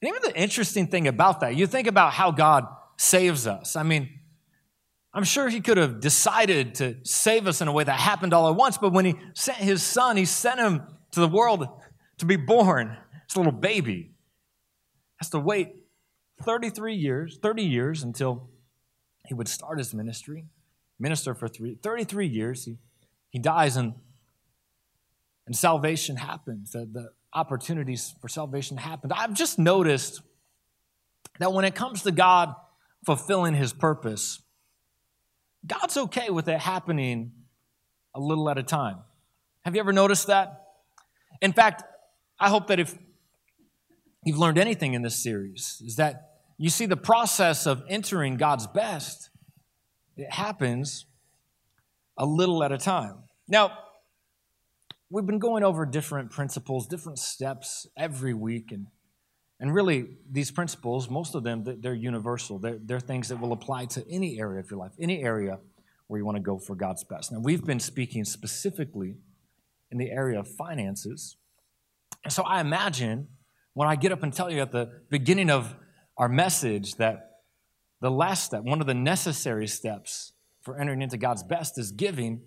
And 0.00 0.08
even 0.08 0.22
the 0.22 0.36
interesting 0.36 0.86
thing 0.86 1.08
about 1.08 1.40
that, 1.40 1.56
you 1.56 1.66
think 1.66 1.86
about 1.86 2.12
how 2.12 2.30
God 2.30 2.66
saves 2.96 3.46
us. 3.46 3.76
I 3.76 3.82
mean, 3.82 4.08
I'm 5.12 5.24
sure 5.24 5.48
he 5.48 5.60
could 5.60 5.76
have 5.76 6.00
decided 6.00 6.76
to 6.76 6.96
save 7.02 7.46
us 7.46 7.60
in 7.60 7.68
a 7.68 7.72
way 7.72 7.84
that 7.84 7.98
happened 7.98 8.32
all 8.32 8.48
at 8.48 8.54
once, 8.54 8.78
but 8.78 8.92
when 8.92 9.04
he 9.04 9.16
sent 9.34 9.58
his 9.58 9.82
son, 9.82 10.16
he 10.16 10.24
sent 10.24 10.60
him 10.60 10.82
to 11.12 11.20
the 11.20 11.28
world 11.28 11.66
to 12.18 12.26
be 12.26 12.36
born. 12.36 12.96
It's 13.24 13.34
a 13.34 13.38
little 13.38 13.52
baby. 13.52 14.12
Has 15.16 15.30
to 15.30 15.40
wait 15.40 15.74
33 16.42 16.94
years, 16.94 17.38
30 17.42 17.62
years 17.62 18.02
until 18.02 18.48
he 19.26 19.34
would 19.34 19.48
start 19.48 19.78
his 19.78 19.92
ministry, 19.92 20.46
minister 20.98 21.34
for 21.34 21.48
three, 21.48 21.76
33 21.82 22.26
years. 22.26 22.64
He, 22.64 22.78
he 23.30 23.38
dies 23.38 23.76
and, 23.76 23.94
and 25.46 25.56
salvation 25.56 26.16
happens. 26.16 26.72
The, 26.72 26.88
the 26.90 27.10
opportunities 27.32 28.14
for 28.20 28.28
salvation 28.28 28.76
happened. 28.76 29.12
I've 29.12 29.34
just 29.34 29.58
noticed 29.58 30.22
that 31.38 31.52
when 31.52 31.64
it 31.64 31.74
comes 31.74 32.02
to 32.02 32.10
God 32.10 32.54
fulfilling 33.04 33.54
his 33.54 33.72
purpose, 33.72 34.42
God's 35.66 35.96
okay 35.96 36.30
with 36.30 36.48
it 36.48 36.58
happening 36.58 37.32
a 38.14 38.20
little 38.20 38.48
at 38.50 38.58
a 38.58 38.62
time. 38.62 38.98
Have 39.64 39.74
you 39.74 39.80
ever 39.80 39.92
noticed 39.92 40.26
that? 40.26 40.64
In 41.40 41.52
fact, 41.52 41.82
I 42.38 42.48
hope 42.48 42.66
that 42.68 42.80
if 42.80 42.96
you've 44.24 44.38
learned 44.38 44.58
anything 44.58 44.94
in 44.94 45.02
this 45.02 45.22
series, 45.22 45.82
is 45.84 45.96
that 45.96 46.30
you 46.58 46.70
see 46.70 46.86
the 46.86 46.96
process 46.96 47.66
of 47.66 47.82
entering 47.88 48.36
God's 48.36 48.66
best, 48.66 49.30
it 50.16 50.30
happens 50.30 51.06
a 52.16 52.26
little 52.26 52.62
at 52.62 52.72
a 52.72 52.78
time. 52.78 53.16
Now, 53.48 53.72
we've 55.10 55.26
been 55.26 55.38
going 55.38 55.64
over 55.64 55.84
different 55.84 56.30
principles, 56.30 56.86
different 56.86 57.18
steps 57.18 57.86
every 57.96 58.32
week, 58.32 58.72
and 58.72 58.86
and 59.62 59.74
really, 59.74 60.16
these 60.30 60.50
principles, 60.50 61.10
most 61.10 61.34
of 61.34 61.42
them, 61.42 61.64
they're 61.64 61.92
universal. 61.92 62.58
They're, 62.58 62.78
they're 62.82 62.98
things 62.98 63.28
that 63.28 63.38
will 63.38 63.52
apply 63.52 63.84
to 63.86 64.04
any 64.10 64.40
area 64.40 64.58
of 64.60 64.70
your 64.70 64.80
life, 64.80 64.92
any 64.98 65.22
area 65.22 65.58
where 66.06 66.18
you 66.18 66.24
want 66.24 66.36
to 66.36 66.42
go 66.42 66.58
for 66.58 66.74
God's 66.74 67.04
best. 67.04 67.30
Now, 67.30 67.40
we've 67.40 67.62
been 67.62 67.78
speaking 67.78 68.24
specifically 68.24 69.16
in 69.90 69.98
the 69.98 70.10
area 70.10 70.40
of 70.40 70.48
finances. 70.48 71.36
And 72.24 72.32
so 72.32 72.42
I 72.42 72.62
imagine 72.62 73.28
when 73.74 73.86
I 73.86 73.96
get 73.96 74.12
up 74.12 74.22
and 74.22 74.32
tell 74.32 74.50
you 74.50 74.62
at 74.62 74.72
the 74.72 75.02
beginning 75.10 75.50
of 75.50 75.74
our 76.16 76.28
message 76.28 76.94
that 76.94 77.42
the 78.00 78.10
last 78.10 78.44
step, 78.44 78.62
one 78.62 78.80
of 78.80 78.86
the 78.86 78.94
necessary 78.94 79.66
steps 79.66 80.32
for 80.62 80.80
entering 80.80 81.02
into 81.02 81.18
God's 81.18 81.42
best 81.42 81.78
is 81.78 81.92
giving, 81.92 82.40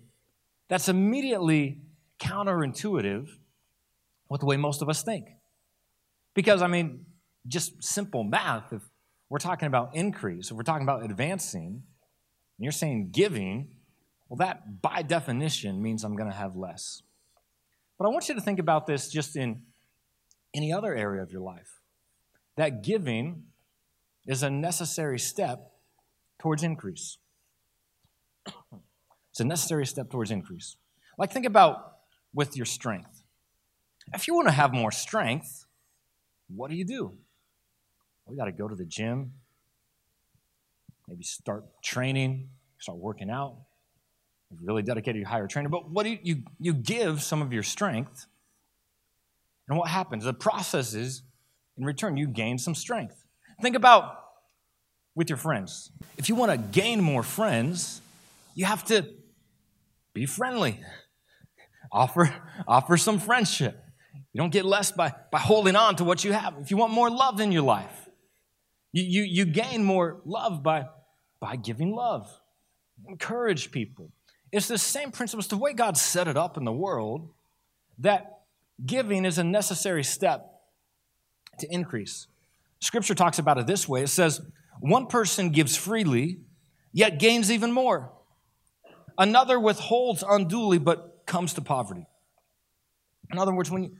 that's 0.68 0.88
immediately 0.88 1.80
counterintuitive 2.24 3.28
with 4.28 4.40
the 4.40 4.46
way 4.46 4.56
most 4.56 4.82
of 4.82 4.88
us 4.88 5.02
think. 5.02 5.28
Because, 6.34 6.62
I 6.62 6.66
mean, 6.66 7.06
just 7.46 7.82
simple 7.82 8.24
math, 8.24 8.72
if 8.72 8.82
we're 9.28 9.38
talking 9.38 9.66
about 9.66 9.94
increase, 9.94 10.50
if 10.50 10.56
we're 10.56 10.62
talking 10.62 10.82
about 10.82 11.04
advancing, 11.04 11.82
and 12.56 12.64
you're 12.64 12.72
saying 12.72 13.10
giving, 13.12 13.68
well, 14.28 14.38
that 14.38 14.80
by 14.82 15.02
definition 15.02 15.82
means 15.82 16.04
I'm 16.04 16.16
going 16.16 16.30
to 16.30 16.36
have 16.36 16.56
less. 16.56 17.02
But 17.98 18.06
I 18.06 18.08
want 18.08 18.28
you 18.28 18.34
to 18.34 18.40
think 18.40 18.58
about 18.58 18.86
this 18.86 19.08
just 19.08 19.36
in 19.36 19.62
any 20.54 20.72
other 20.72 20.94
area 20.94 21.22
of 21.22 21.30
your 21.30 21.42
life. 21.42 21.80
That 22.56 22.82
giving 22.82 23.44
is 24.26 24.42
a 24.42 24.50
necessary 24.50 25.18
step 25.18 25.72
towards 26.40 26.62
increase. 26.62 27.18
It's 29.30 29.40
a 29.40 29.44
necessary 29.44 29.84
step 29.84 30.12
towards 30.12 30.30
increase. 30.30 30.76
Like, 31.18 31.32
think 31.32 31.44
about 31.44 31.93
with 32.34 32.56
your 32.56 32.66
strength. 32.66 33.22
If 34.12 34.28
you 34.28 34.34
want 34.34 34.48
to 34.48 34.52
have 34.52 34.74
more 34.74 34.90
strength, 34.90 35.64
what 36.54 36.70
do 36.70 36.76
you 36.76 36.84
do? 36.84 37.12
We 38.26 38.36
got 38.36 38.46
to 38.46 38.52
go 38.52 38.68
to 38.68 38.74
the 38.74 38.84
gym, 38.84 39.32
maybe 41.08 41.24
start 41.24 41.64
training, 41.82 42.48
start 42.78 42.98
working 42.98 43.30
out. 43.30 43.56
Really 44.62 44.82
dedicated, 44.82 45.18
you 45.18 45.26
hire 45.26 45.46
a 45.46 45.48
trainer. 45.48 45.68
But 45.68 45.90
what 45.90 46.04
do 46.04 46.10
you, 46.10 46.18
you, 46.22 46.42
you 46.60 46.74
give 46.74 47.22
some 47.22 47.42
of 47.42 47.52
your 47.52 47.64
strength, 47.64 48.26
and 49.68 49.76
what 49.76 49.88
happens? 49.88 50.24
The 50.24 50.32
process 50.32 50.94
is, 50.94 51.22
in 51.76 51.84
return, 51.84 52.16
you 52.16 52.28
gain 52.28 52.58
some 52.58 52.74
strength. 52.74 53.24
Think 53.60 53.74
about 53.74 54.16
with 55.16 55.28
your 55.28 55.38
friends. 55.38 55.90
If 56.16 56.28
you 56.28 56.36
want 56.36 56.52
to 56.52 56.58
gain 56.58 57.00
more 57.00 57.24
friends, 57.24 58.00
you 58.54 58.64
have 58.64 58.84
to 58.84 59.06
be 60.12 60.26
friendly. 60.26 60.78
Offer, 61.94 62.34
offer 62.66 62.96
some 62.96 63.20
friendship. 63.20 63.80
You 64.32 64.38
don't 64.40 64.52
get 64.52 64.64
less 64.64 64.90
by, 64.90 65.14
by 65.30 65.38
holding 65.38 65.76
on 65.76 65.94
to 65.96 66.04
what 66.04 66.24
you 66.24 66.32
have. 66.32 66.56
If 66.60 66.72
you 66.72 66.76
want 66.76 66.92
more 66.92 67.08
love 67.08 67.40
in 67.40 67.52
your 67.52 67.62
life, 67.62 68.08
you, 68.90 69.04
you, 69.04 69.22
you 69.22 69.44
gain 69.44 69.84
more 69.84 70.20
love 70.24 70.62
by, 70.62 70.86
by 71.38 71.54
giving 71.54 71.92
love. 71.92 72.28
Encourage 73.08 73.70
people. 73.70 74.10
It's 74.50 74.66
the 74.66 74.76
same 74.76 75.12
principle. 75.12 75.38
It's 75.40 75.48
the 75.48 75.56
way 75.56 75.72
God 75.72 75.96
set 75.96 76.26
it 76.26 76.36
up 76.36 76.56
in 76.56 76.64
the 76.64 76.72
world 76.72 77.30
that 77.98 78.40
giving 78.84 79.24
is 79.24 79.38
a 79.38 79.44
necessary 79.44 80.02
step 80.02 80.50
to 81.60 81.72
increase. 81.72 82.26
Scripture 82.80 83.14
talks 83.14 83.38
about 83.38 83.56
it 83.56 83.68
this 83.68 83.88
way 83.88 84.02
it 84.02 84.08
says, 84.08 84.40
One 84.80 85.06
person 85.06 85.50
gives 85.50 85.76
freely, 85.76 86.40
yet 86.92 87.20
gains 87.20 87.52
even 87.52 87.70
more. 87.70 88.10
Another 89.16 89.60
withholds 89.60 90.24
unduly, 90.28 90.78
but 90.78 91.13
comes 91.26 91.54
to 91.54 91.60
poverty. 91.60 92.06
In 93.32 93.38
other 93.38 93.54
words, 93.54 93.70
when 93.70 93.84
you, 93.84 93.96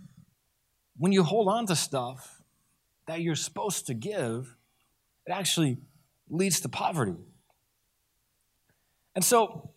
when 0.97 1.12
you 1.12 1.23
hold 1.23 1.49
on 1.49 1.66
to 1.66 1.76
stuff 1.76 2.43
that 3.07 3.21
you're 3.21 3.35
supposed 3.35 3.87
to 3.87 3.95
give, 3.95 4.57
it 5.26 5.33
actually 5.33 5.78
leads 6.28 6.61
to 6.61 6.69
poverty. 6.69 7.16
And 9.14 9.25
so 9.25 9.71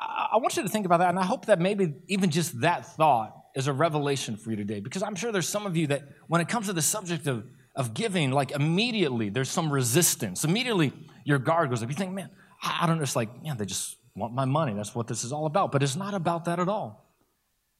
I 0.00 0.36
want 0.36 0.56
you 0.56 0.62
to 0.62 0.68
think 0.68 0.86
about 0.86 0.98
that, 0.98 1.08
and 1.08 1.18
I 1.18 1.24
hope 1.24 1.46
that 1.46 1.58
maybe 1.58 1.94
even 2.06 2.30
just 2.30 2.60
that 2.60 2.86
thought 2.96 3.34
is 3.56 3.66
a 3.66 3.72
revelation 3.72 4.36
for 4.36 4.50
you 4.50 4.56
today, 4.56 4.80
because 4.80 5.02
I'm 5.02 5.14
sure 5.14 5.32
there's 5.32 5.48
some 5.48 5.66
of 5.66 5.76
you 5.76 5.88
that 5.88 6.02
when 6.28 6.40
it 6.40 6.48
comes 6.48 6.66
to 6.66 6.72
the 6.72 6.82
subject 6.82 7.26
of, 7.26 7.44
of 7.74 7.94
giving, 7.94 8.30
like 8.30 8.52
immediately 8.52 9.28
there's 9.30 9.50
some 9.50 9.72
resistance. 9.72 10.44
Immediately 10.44 10.92
your 11.24 11.38
guard 11.38 11.70
goes 11.70 11.82
up. 11.82 11.88
You 11.88 11.96
think, 11.96 12.12
man, 12.12 12.30
I 12.62 12.86
don't 12.86 12.98
know, 12.98 13.02
it's 13.02 13.16
like, 13.16 13.30
yeah, 13.42 13.54
they 13.54 13.64
just 13.64 13.96
want 14.18 14.34
my 14.34 14.44
money. 14.44 14.74
That's 14.74 14.94
what 14.94 15.06
this 15.06 15.24
is 15.24 15.32
all 15.32 15.46
about. 15.46 15.72
But 15.72 15.82
it's 15.82 15.96
not 15.96 16.14
about 16.14 16.44
that 16.46 16.58
at 16.58 16.68
all. 16.68 17.04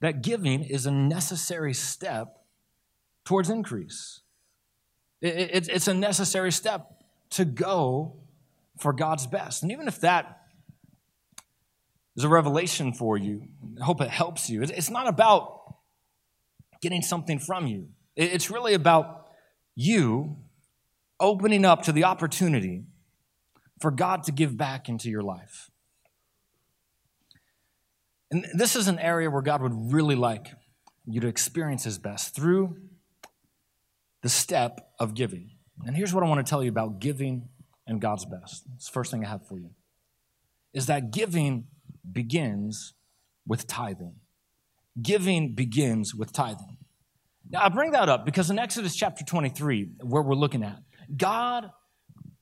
That 0.00 0.22
giving 0.22 0.62
is 0.62 0.86
a 0.86 0.90
necessary 0.90 1.74
step 1.74 2.38
towards 3.24 3.50
increase. 3.50 4.20
It's 5.20 5.88
a 5.88 5.94
necessary 5.94 6.52
step 6.52 7.02
to 7.30 7.44
go 7.44 8.16
for 8.78 8.92
God's 8.92 9.26
best. 9.26 9.62
And 9.62 9.72
even 9.72 9.88
if 9.88 10.00
that 10.00 10.42
is 12.16 12.24
a 12.24 12.28
revelation 12.28 12.92
for 12.92 13.16
you, 13.16 13.48
I 13.80 13.84
hope 13.84 14.00
it 14.00 14.08
helps 14.08 14.48
you. 14.48 14.62
It's 14.62 14.90
not 14.90 15.08
about 15.08 15.74
getting 16.80 17.02
something 17.02 17.40
from 17.40 17.66
you, 17.66 17.88
it's 18.14 18.50
really 18.50 18.74
about 18.74 19.26
you 19.74 20.36
opening 21.18 21.64
up 21.64 21.82
to 21.82 21.92
the 21.92 22.04
opportunity 22.04 22.84
for 23.80 23.90
God 23.90 24.22
to 24.24 24.32
give 24.32 24.56
back 24.56 24.88
into 24.88 25.10
your 25.10 25.22
life. 25.22 25.70
And 28.30 28.46
this 28.54 28.76
is 28.76 28.88
an 28.88 28.98
area 28.98 29.30
where 29.30 29.42
God 29.42 29.62
would 29.62 29.92
really 29.92 30.14
like 30.14 30.48
you 31.06 31.20
to 31.20 31.28
experience 31.28 31.84
His 31.84 31.98
best 31.98 32.34
through 32.34 32.76
the 34.22 34.28
step 34.28 34.90
of 34.98 35.14
giving. 35.14 35.50
And 35.84 35.96
here's 35.96 36.12
what 36.12 36.22
I 36.22 36.28
want 36.28 36.44
to 36.44 36.48
tell 36.48 36.62
you 36.62 36.70
about 36.70 36.98
giving 36.98 37.48
and 37.86 38.00
God's 38.00 38.24
best. 38.24 38.64
It's 38.76 38.86
the 38.86 38.92
first 38.92 39.10
thing 39.10 39.24
I 39.24 39.28
have 39.28 39.46
for 39.46 39.58
you. 39.58 39.70
Is 40.74 40.86
that 40.86 41.10
giving 41.10 41.66
begins 42.10 42.94
with 43.46 43.66
tithing. 43.66 44.16
Giving 45.00 45.54
begins 45.54 46.14
with 46.14 46.32
tithing. 46.32 46.76
Now, 47.50 47.64
I 47.64 47.68
bring 47.70 47.92
that 47.92 48.08
up 48.08 48.26
because 48.26 48.50
in 48.50 48.58
Exodus 48.58 48.94
chapter 48.94 49.24
23, 49.24 49.88
where 50.02 50.22
we're 50.22 50.34
looking 50.34 50.62
at, 50.62 50.78
God 51.16 51.70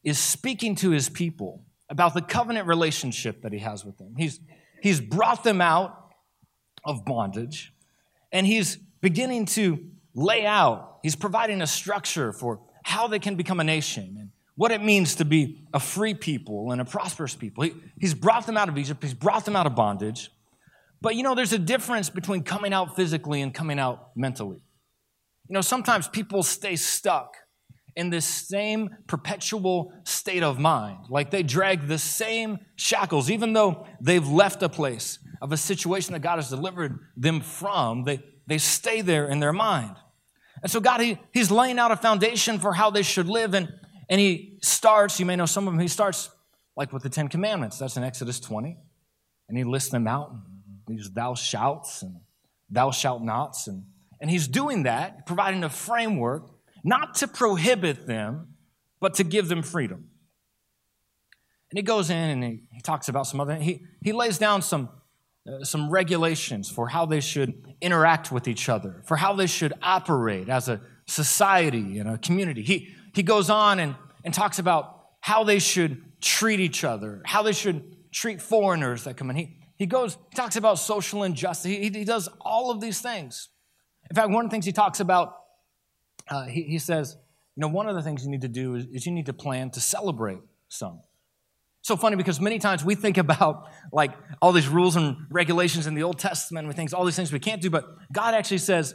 is 0.02 0.18
speaking 0.18 0.74
to 0.76 0.90
his 0.90 1.08
people 1.08 1.64
about 1.88 2.14
the 2.14 2.22
covenant 2.22 2.66
relationship 2.66 3.42
that 3.42 3.52
he 3.52 3.60
has 3.60 3.84
with 3.84 3.98
them. 3.98 4.14
He's, 4.16 4.40
he's 4.86 5.00
brought 5.00 5.42
them 5.42 5.60
out 5.60 6.12
of 6.84 7.04
bondage, 7.04 7.72
and 8.30 8.46
he's 8.46 8.76
beginning 9.00 9.44
to 9.44 9.84
lay 10.14 10.46
out, 10.46 11.00
he's 11.02 11.16
providing 11.16 11.60
a 11.60 11.66
structure 11.66 12.32
for 12.32 12.60
how 12.84 13.08
they 13.08 13.18
can 13.18 13.34
become 13.34 13.58
a 13.58 13.64
nation 13.64 14.16
and 14.16 14.30
what 14.54 14.70
it 14.70 14.80
means 14.80 15.16
to 15.16 15.24
be 15.24 15.60
a 15.74 15.80
free 15.80 16.14
people 16.14 16.70
and 16.70 16.80
a 16.80 16.84
prosperous 16.84 17.34
people. 17.34 17.64
He, 17.64 17.74
he's 17.98 18.14
brought 18.14 18.46
them 18.46 18.56
out 18.56 18.68
of 18.68 18.78
Egypt, 18.78 19.02
he's 19.02 19.12
brought 19.12 19.44
them 19.44 19.56
out 19.56 19.66
of 19.66 19.74
bondage. 19.74 20.30
But 21.00 21.16
you 21.16 21.24
know, 21.24 21.34
there's 21.34 21.52
a 21.52 21.58
difference 21.58 22.08
between 22.08 22.44
coming 22.44 22.72
out 22.72 22.94
physically 22.94 23.42
and 23.42 23.52
coming 23.52 23.80
out 23.80 24.16
mentally. 24.16 24.62
You 25.48 25.54
know, 25.54 25.62
sometimes 25.62 26.06
people 26.06 26.44
stay 26.44 26.76
stuck 26.76 27.36
in 27.96 28.10
this 28.10 28.26
same 28.26 28.90
perpetual 29.06 29.92
state 30.04 30.42
of 30.42 30.58
mind. 30.58 30.98
Like 31.08 31.30
they 31.30 31.42
drag 31.42 31.88
the 31.88 31.98
same 31.98 32.58
shackles, 32.76 33.30
even 33.30 33.54
though 33.54 33.86
they've 34.00 34.26
left 34.26 34.62
a 34.62 34.68
place 34.68 35.18
of 35.40 35.50
a 35.52 35.56
situation 35.56 36.12
that 36.12 36.20
God 36.20 36.36
has 36.36 36.50
delivered 36.50 36.98
them 37.16 37.40
from, 37.40 38.04
they, 38.04 38.22
they 38.46 38.58
stay 38.58 39.00
there 39.00 39.26
in 39.28 39.40
their 39.40 39.52
mind. 39.52 39.96
And 40.62 40.70
so 40.70 40.80
God, 40.80 41.00
he, 41.00 41.18
He's 41.32 41.50
laying 41.50 41.78
out 41.78 41.90
a 41.90 41.96
foundation 41.96 42.58
for 42.58 42.72
how 42.72 42.90
they 42.90 43.02
should 43.02 43.28
live. 43.28 43.54
And, 43.54 43.72
and 44.08 44.20
He 44.20 44.58
starts, 44.62 45.18
you 45.18 45.26
may 45.26 45.36
know 45.36 45.46
some 45.46 45.66
of 45.66 45.72
them, 45.72 45.80
He 45.80 45.88
starts 45.88 46.30
like 46.76 46.92
with 46.92 47.02
the 47.02 47.10
Ten 47.10 47.28
Commandments. 47.28 47.78
That's 47.78 47.96
in 47.96 48.04
Exodus 48.04 48.40
20. 48.40 48.76
And 49.48 49.58
He 49.58 49.64
lists 49.64 49.90
them 49.90 50.06
out. 50.06 50.34
These 50.86 51.10
thou 51.10 51.34
shalt 51.34 51.88
and 52.02 52.20
thou 52.70 52.90
shalt 52.90 53.22
nots. 53.22 53.66
And, 53.66 53.84
and 54.20 54.30
He's 54.30 54.48
doing 54.48 54.84
that, 54.84 55.26
providing 55.26 55.64
a 55.64 55.70
framework, 55.70 56.50
not 56.86 57.16
to 57.16 57.28
prohibit 57.28 58.06
them, 58.06 58.54
but 59.00 59.14
to 59.14 59.24
give 59.24 59.48
them 59.48 59.62
freedom. 59.62 60.08
And 61.70 61.78
he 61.78 61.82
goes 61.82 62.08
in 62.10 62.16
and 62.16 62.44
he, 62.44 62.62
he 62.70 62.80
talks 62.80 63.08
about 63.08 63.26
some 63.26 63.40
other, 63.40 63.56
he, 63.56 63.82
he 64.02 64.12
lays 64.12 64.38
down 64.38 64.62
some 64.62 64.88
uh, 65.48 65.62
some 65.62 65.90
regulations 65.90 66.68
for 66.68 66.88
how 66.88 67.06
they 67.06 67.20
should 67.20 67.54
interact 67.80 68.32
with 68.32 68.48
each 68.48 68.68
other, 68.68 69.00
for 69.04 69.16
how 69.16 69.32
they 69.32 69.46
should 69.46 69.72
operate 69.80 70.48
as 70.48 70.68
a 70.68 70.80
society 71.06 71.98
and 72.00 72.08
a 72.08 72.18
community. 72.18 72.62
He, 72.62 72.88
he 73.14 73.22
goes 73.22 73.48
on 73.48 73.78
and, 73.78 73.94
and 74.24 74.34
talks 74.34 74.58
about 74.58 74.98
how 75.20 75.44
they 75.44 75.60
should 75.60 76.20
treat 76.20 76.58
each 76.58 76.82
other, 76.82 77.22
how 77.24 77.44
they 77.44 77.52
should 77.52 78.10
treat 78.10 78.42
foreigners 78.42 79.04
that 79.04 79.16
come 79.16 79.30
in. 79.30 79.36
He, 79.36 79.56
he 79.76 79.86
goes, 79.86 80.18
he 80.30 80.34
talks 80.34 80.56
about 80.56 80.80
social 80.80 81.22
injustice. 81.22 81.70
He, 81.70 81.90
he 81.90 82.04
does 82.04 82.28
all 82.40 82.72
of 82.72 82.80
these 82.80 83.00
things. 83.00 83.48
In 84.10 84.16
fact, 84.16 84.30
one 84.30 84.44
of 84.44 84.50
the 84.50 84.54
things 84.54 84.64
he 84.64 84.72
talks 84.72 84.98
about, 84.98 85.36
uh, 86.28 86.44
he, 86.44 86.62
he 86.62 86.78
says, 86.78 87.16
you 87.56 87.60
know, 87.60 87.68
one 87.68 87.88
of 87.88 87.94
the 87.94 88.02
things 88.02 88.24
you 88.24 88.30
need 88.30 88.42
to 88.42 88.48
do 88.48 88.74
is, 88.74 88.86
is 88.92 89.06
you 89.06 89.12
need 89.12 89.26
to 89.26 89.32
plan 89.32 89.70
to 89.70 89.80
celebrate 89.80 90.40
some. 90.68 91.00
So 91.82 91.96
funny 91.96 92.16
because 92.16 92.40
many 92.40 92.58
times 92.58 92.84
we 92.84 92.96
think 92.96 93.16
about 93.16 93.68
like 93.92 94.12
all 94.42 94.52
these 94.52 94.68
rules 94.68 94.96
and 94.96 95.16
regulations 95.30 95.86
in 95.86 95.94
the 95.94 96.02
Old 96.02 96.18
Testament, 96.18 96.66
we 96.66 96.74
think 96.74 96.92
all 96.92 97.04
these 97.04 97.14
things 97.14 97.32
we 97.32 97.38
can't 97.38 97.62
do, 97.62 97.70
but 97.70 97.84
God 98.12 98.34
actually 98.34 98.58
says, 98.58 98.94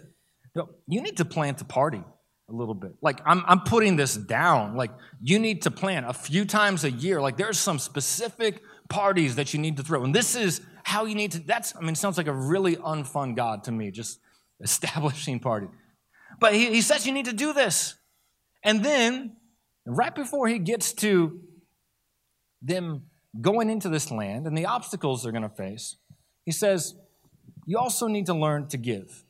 you 0.87 1.01
need 1.01 1.17
to 1.17 1.25
plan 1.25 1.55
to 1.55 1.65
party 1.65 2.03
a 2.49 2.53
little 2.53 2.73
bit. 2.73 2.91
Like 3.01 3.21
I'm, 3.25 3.43
I'm 3.47 3.61
putting 3.61 3.95
this 3.95 4.15
down. 4.15 4.75
Like 4.75 4.91
you 5.21 5.39
need 5.39 5.61
to 5.61 5.71
plan 5.71 6.03
a 6.03 6.13
few 6.13 6.43
times 6.43 6.83
a 6.83 6.91
year. 6.91 7.21
Like 7.21 7.37
there's 7.37 7.57
some 7.57 7.79
specific 7.79 8.61
parties 8.89 9.35
that 9.37 9.53
you 9.53 9.59
need 9.59 9.77
to 9.77 9.83
throw. 9.83 10.03
And 10.03 10.13
this 10.13 10.35
is 10.35 10.61
how 10.83 11.05
you 11.05 11.15
need 11.15 11.31
to, 11.31 11.39
that's, 11.39 11.73
I 11.75 11.79
mean, 11.79 11.95
sounds 11.95 12.17
like 12.17 12.27
a 12.27 12.33
really 12.33 12.75
unfun 12.75 13.35
God 13.37 13.63
to 13.63 13.71
me, 13.71 13.89
just 13.91 14.19
establishing 14.59 15.39
party. 15.39 15.67
But 16.41 16.53
he, 16.53 16.71
he 16.73 16.81
says 16.81 17.05
you 17.05 17.13
need 17.13 17.25
to 17.25 17.33
do 17.33 17.53
this. 17.53 17.95
And 18.63 18.83
then 18.83 19.37
right 19.85 20.13
before 20.13 20.47
he 20.47 20.59
gets 20.59 20.91
to 20.93 21.39
them 22.61 23.03
going 23.39 23.69
into 23.69 23.87
this 23.87 24.11
land 24.11 24.45
and 24.47 24.57
the 24.57 24.65
obstacles 24.65 25.23
they're 25.23 25.31
going 25.31 25.43
to 25.43 25.49
face, 25.49 25.95
he 26.43 26.51
says, 26.51 26.95
You 27.65 27.77
also 27.77 28.07
need 28.07 28.25
to 28.25 28.33
learn 28.33 28.67
to 28.69 28.77
give. 28.77 29.23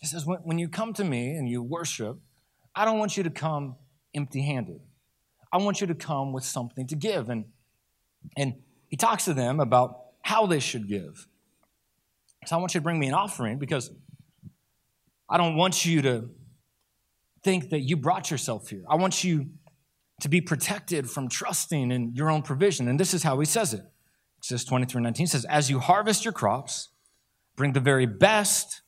He 0.00 0.06
says, 0.06 0.24
when, 0.24 0.38
when 0.40 0.58
you 0.58 0.68
come 0.68 0.92
to 0.92 1.04
me 1.04 1.30
and 1.30 1.48
you 1.48 1.62
worship, 1.62 2.18
I 2.74 2.84
don't 2.84 2.98
want 2.98 3.16
you 3.16 3.24
to 3.24 3.30
come 3.30 3.74
empty 4.14 4.42
handed. 4.42 4.80
I 5.50 5.56
want 5.56 5.80
you 5.80 5.86
to 5.88 5.94
come 5.94 6.32
with 6.32 6.44
something 6.44 6.86
to 6.88 6.94
give. 6.94 7.30
And, 7.30 7.46
and 8.36 8.54
he 8.88 8.96
talks 8.96 9.24
to 9.24 9.34
them 9.34 9.58
about 9.58 10.00
how 10.22 10.46
they 10.46 10.60
should 10.60 10.86
give. 10.86 11.26
So 12.46 12.56
I 12.56 12.58
want 12.60 12.74
you 12.74 12.80
to 12.80 12.84
bring 12.84 12.98
me 12.98 13.08
an 13.08 13.14
offering 13.14 13.58
because 13.58 13.90
I 15.28 15.38
don't 15.38 15.56
want 15.56 15.84
you 15.84 16.02
to 16.02 16.30
think 17.48 17.70
that 17.70 17.80
you 17.80 17.96
brought 17.96 18.30
yourself 18.30 18.68
here. 18.68 18.84
I 18.90 18.96
want 18.96 19.24
you 19.24 19.46
to 20.20 20.28
be 20.28 20.42
protected 20.42 21.08
from 21.08 21.30
trusting 21.30 21.90
in 21.90 22.12
your 22.14 22.28
own 22.28 22.42
provision. 22.42 22.88
And 22.88 23.00
this 23.00 23.14
is 23.14 23.22
how 23.22 23.40
he 23.40 23.46
says 23.46 23.72
it. 23.72 23.84
Says 24.42 24.66
23 24.66 25.00
19 25.00 25.26
says, 25.26 25.46
As 25.46 25.70
you 25.70 25.78
harvest 25.78 26.26
your 26.26 26.32
crops, 26.32 26.90
bring 27.56 27.72
the 27.72 27.80
very 27.80 28.04
best 28.04 28.82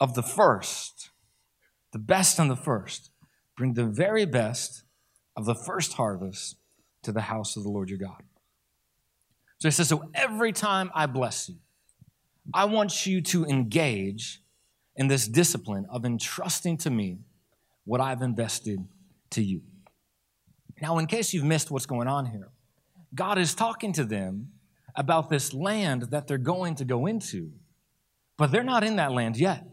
of 0.00 0.14
the 0.14 0.22
first, 0.22 1.10
the 1.92 2.00
best 2.00 2.40
and 2.40 2.50
the 2.50 2.56
first. 2.56 3.10
Bring 3.56 3.74
the 3.74 3.86
very 3.86 4.26
best 4.26 4.82
of 5.36 5.44
the 5.44 5.54
first 5.54 5.92
harvest 5.92 6.56
to 7.04 7.12
the 7.12 7.22
house 7.22 7.56
of 7.56 7.62
the 7.62 7.70
Lord 7.70 7.88
your 7.88 8.00
God. 8.00 8.22
So 9.58 9.68
he 9.68 9.70
says, 9.70 9.88
So 9.88 10.10
every 10.12 10.52
time 10.52 10.90
I 10.92 11.06
bless 11.06 11.48
you, 11.48 11.56
I 12.52 12.64
want 12.64 13.06
you 13.06 13.20
to 13.22 13.44
engage 13.46 14.42
in 14.96 15.06
this 15.06 15.28
discipline 15.28 15.86
of 15.88 16.04
entrusting 16.04 16.78
to 16.78 16.90
me 16.90 17.20
what 17.86 18.00
I've 18.00 18.20
invested 18.20 18.86
to 19.30 19.42
you. 19.42 19.62
Now, 20.82 20.98
in 20.98 21.06
case 21.06 21.32
you've 21.32 21.44
missed 21.44 21.70
what's 21.70 21.86
going 21.86 22.08
on 22.08 22.26
here, 22.26 22.50
God 23.14 23.38
is 23.38 23.54
talking 23.54 23.94
to 23.94 24.04
them 24.04 24.48
about 24.94 25.30
this 25.30 25.54
land 25.54 26.02
that 26.10 26.26
they're 26.26 26.36
going 26.36 26.74
to 26.76 26.84
go 26.84 27.06
into, 27.06 27.52
but 28.36 28.50
they're 28.52 28.62
not 28.62 28.84
in 28.84 28.96
that 28.96 29.12
land 29.12 29.38
yet. 29.38 29.64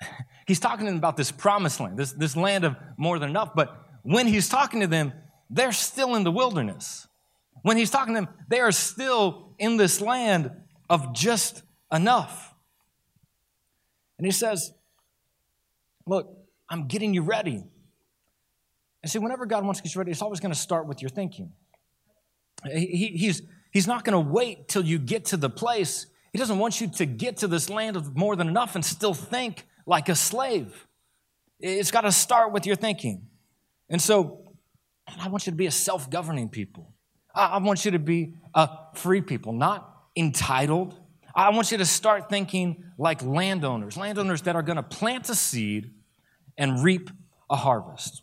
He's 0.46 0.60
talking 0.60 0.86
to 0.86 0.92
them 0.92 0.98
about 0.98 1.18
this 1.18 1.30
promised 1.30 1.80
land, 1.80 1.98
this, 1.98 2.12
this 2.12 2.36
land 2.36 2.64
of 2.64 2.76
more 2.96 3.18
than 3.18 3.28
enough, 3.28 3.50
but 3.54 3.84
when 4.02 4.26
he's 4.26 4.48
talking 4.48 4.80
to 4.80 4.86
them, 4.86 5.12
they're 5.50 5.72
still 5.72 6.14
in 6.14 6.24
the 6.24 6.30
wilderness. 6.30 7.06
When 7.60 7.76
he's 7.76 7.90
talking 7.90 8.14
to 8.14 8.20
them, 8.22 8.28
they 8.48 8.60
are 8.60 8.72
still 8.72 9.54
in 9.58 9.76
this 9.76 10.00
land 10.00 10.50
of 10.88 11.12
just 11.12 11.62
enough. 11.92 12.54
And 14.16 14.26
he 14.26 14.30
says, 14.30 14.72
Look, 16.06 16.37
I'm 16.68 16.86
getting 16.86 17.14
you 17.14 17.22
ready. 17.22 17.64
And 19.02 19.10
see, 19.10 19.18
whenever 19.18 19.46
God 19.46 19.64
wants 19.64 19.80
to 19.80 19.84
get 19.84 19.94
you 19.94 20.00
ready, 20.00 20.10
it's 20.10 20.22
always 20.22 20.40
going 20.40 20.52
to 20.52 20.58
start 20.58 20.86
with 20.86 21.00
your 21.00 21.08
thinking. 21.08 21.52
He, 22.66 23.14
he's, 23.16 23.42
he's 23.70 23.86
not 23.86 24.04
going 24.04 24.24
to 24.24 24.30
wait 24.30 24.68
till 24.68 24.84
you 24.84 24.98
get 24.98 25.26
to 25.26 25.36
the 25.36 25.50
place. 25.50 26.06
He 26.32 26.38
doesn't 26.38 26.58
want 26.58 26.80
you 26.80 26.88
to 26.88 27.06
get 27.06 27.38
to 27.38 27.48
this 27.48 27.70
land 27.70 27.96
of 27.96 28.16
more 28.16 28.36
than 28.36 28.48
enough 28.48 28.74
and 28.74 28.84
still 28.84 29.14
think 29.14 29.66
like 29.86 30.08
a 30.08 30.14
slave. 30.14 30.86
It's 31.60 31.90
got 31.90 32.02
to 32.02 32.12
start 32.12 32.52
with 32.52 32.66
your 32.66 32.76
thinking. 32.76 33.28
And 33.88 34.02
so, 34.02 34.44
I 35.20 35.28
want 35.28 35.46
you 35.46 35.52
to 35.52 35.56
be 35.56 35.66
a 35.66 35.70
self 35.70 36.10
governing 36.10 36.48
people. 36.48 36.92
I 37.34 37.58
want 37.58 37.84
you 37.84 37.92
to 37.92 37.98
be 37.98 38.34
a 38.54 38.68
free 38.94 39.20
people, 39.20 39.52
not 39.52 39.88
entitled. 40.16 40.98
I 41.34 41.50
want 41.50 41.70
you 41.70 41.78
to 41.78 41.86
start 41.86 42.28
thinking 42.28 42.84
like 42.98 43.22
landowners, 43.22 43.96
landowners 43.96 44.42
that 44.42 44.56
are 44.56 44.62
going 44.62 44.76
to 44.76 44.82
plant 44.82 45.28
a 45.30 45.34
seed 45.34 45.92
and 46.58 46.82
reap 46.84 47.08
a 47.48 47.56
harvest. 47.56 48.22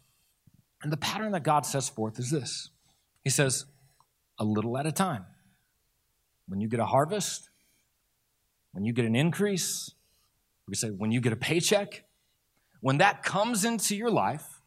And 0.84 0.92
the 0.92 0.98
pattern 0.98 1.32
that 1.32 1.44
God 1.44 1.66
sets 1.66 1.90
forth 1.90 2.20
is 2.20 2.30
this 2.30 2.70
He 3.24 3.32
says, 3.32 3.66
a 4.38 4.44
little 4.44 4.78
at 4.78 4.86
a 4.86 4.92
time. 4.92 5.26
When 6.48 6.60
you 6.60 6.68
get 6.68 6.80
a 6.80 6.86
harvest, 6.86 7.50
when 8.74 8.86
you 8.86 8.94
get 8.94 9.06
an 9.06 9.16
increase, 9.16 9.92
we 10.68 10.76
say, 10.76 10.90
when 10.90 11.12
you 11.12 11.22
get 11.22 11.34
a 11.34 11.38
paycheck, 11.38 12.04
when 12.82 12.98
that 12.98 13.24
comes 13.24 13.66
into 13.66 13.96
your 13.96 14.12
life, 14.12 14.62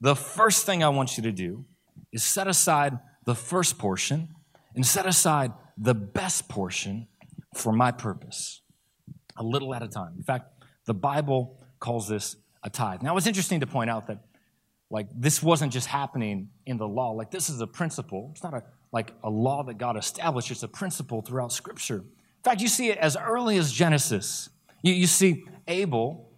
the 0.00 0.16
first 0.16 0.66
thing 0.66 0.82
I 0.82 0.88
want 0.88 1.16
you 1.16 1.22
to 1.24 1.32
do 1.32 1.64
is 2.12 2.24
set 2.24 2.48
aside 2.48 2.98
the 3.24 3.34
first 3.34 3.78
portion 3.78 4.34
and 4.74 4.84
set 4.84 5.06
aside 5.06 5.52
the 5.76 5.94
best 5.94 6.48
portion 6.48 7.06
for 7.54 7.72
my 7.72 7.92
purpose, 7.92 8.62
a 9.36 9.44
little 9.44 9.74
at 9.74 9.82
a 9.82 9.88
time. 9.88 10.14
In 10.16 10.24
fact, 10.24 10.64
the 10.86 10.94
Bible 10.94 11.60
calls 11.78 12.08
this 12.08 12.36
a 12.62 12.70
tithe. 12.70 13.02
Now, 13.02 13.16
it's 13.16 13.26
interesting 13.26 13.60
to 13.60 13.66
point 13.66 13.90
out 13.90 14.06
that 14.06 14.18
like 14.90 15.08
this 15.14 15.42
wasn't 15.42 15.72
just 15.72 15.86
happening 15.86 16.50
in 16.66 16.76
the 16.76 16.86
law. 16.86 17.12
Like 17.12 17.30
this 17.30 17.48
is 17.48 17.60
a 17.60 17.66
principle. 17.66 18.30
It's 18.32 18.42
not 18.42 18.54
a 18.54 18.62
like 18.92 19.14
a 19.24 19.30
law 19.30 19.62
that 19.64 19.78
God 19.78 19.96
established. 19.96 20.50
It's 20.50 20.62
a 20.62 20.68
principle 20.68 21.22
throughout 21.22 21.50
Scripture. 21.50 21.96
In 21.96 22.42
fact, 22.44 22.60
you 22.60 22.68
see 22.68 22.90
it 22.90 22.98
as 22.98 23.16
early 23.16 23.56
as 23.56 23.72
Genesis. 23.72 24.50
You, 24.82 24.92
you 24.92 25.06
see 25.06 25.44
Abel, 25.66 26.28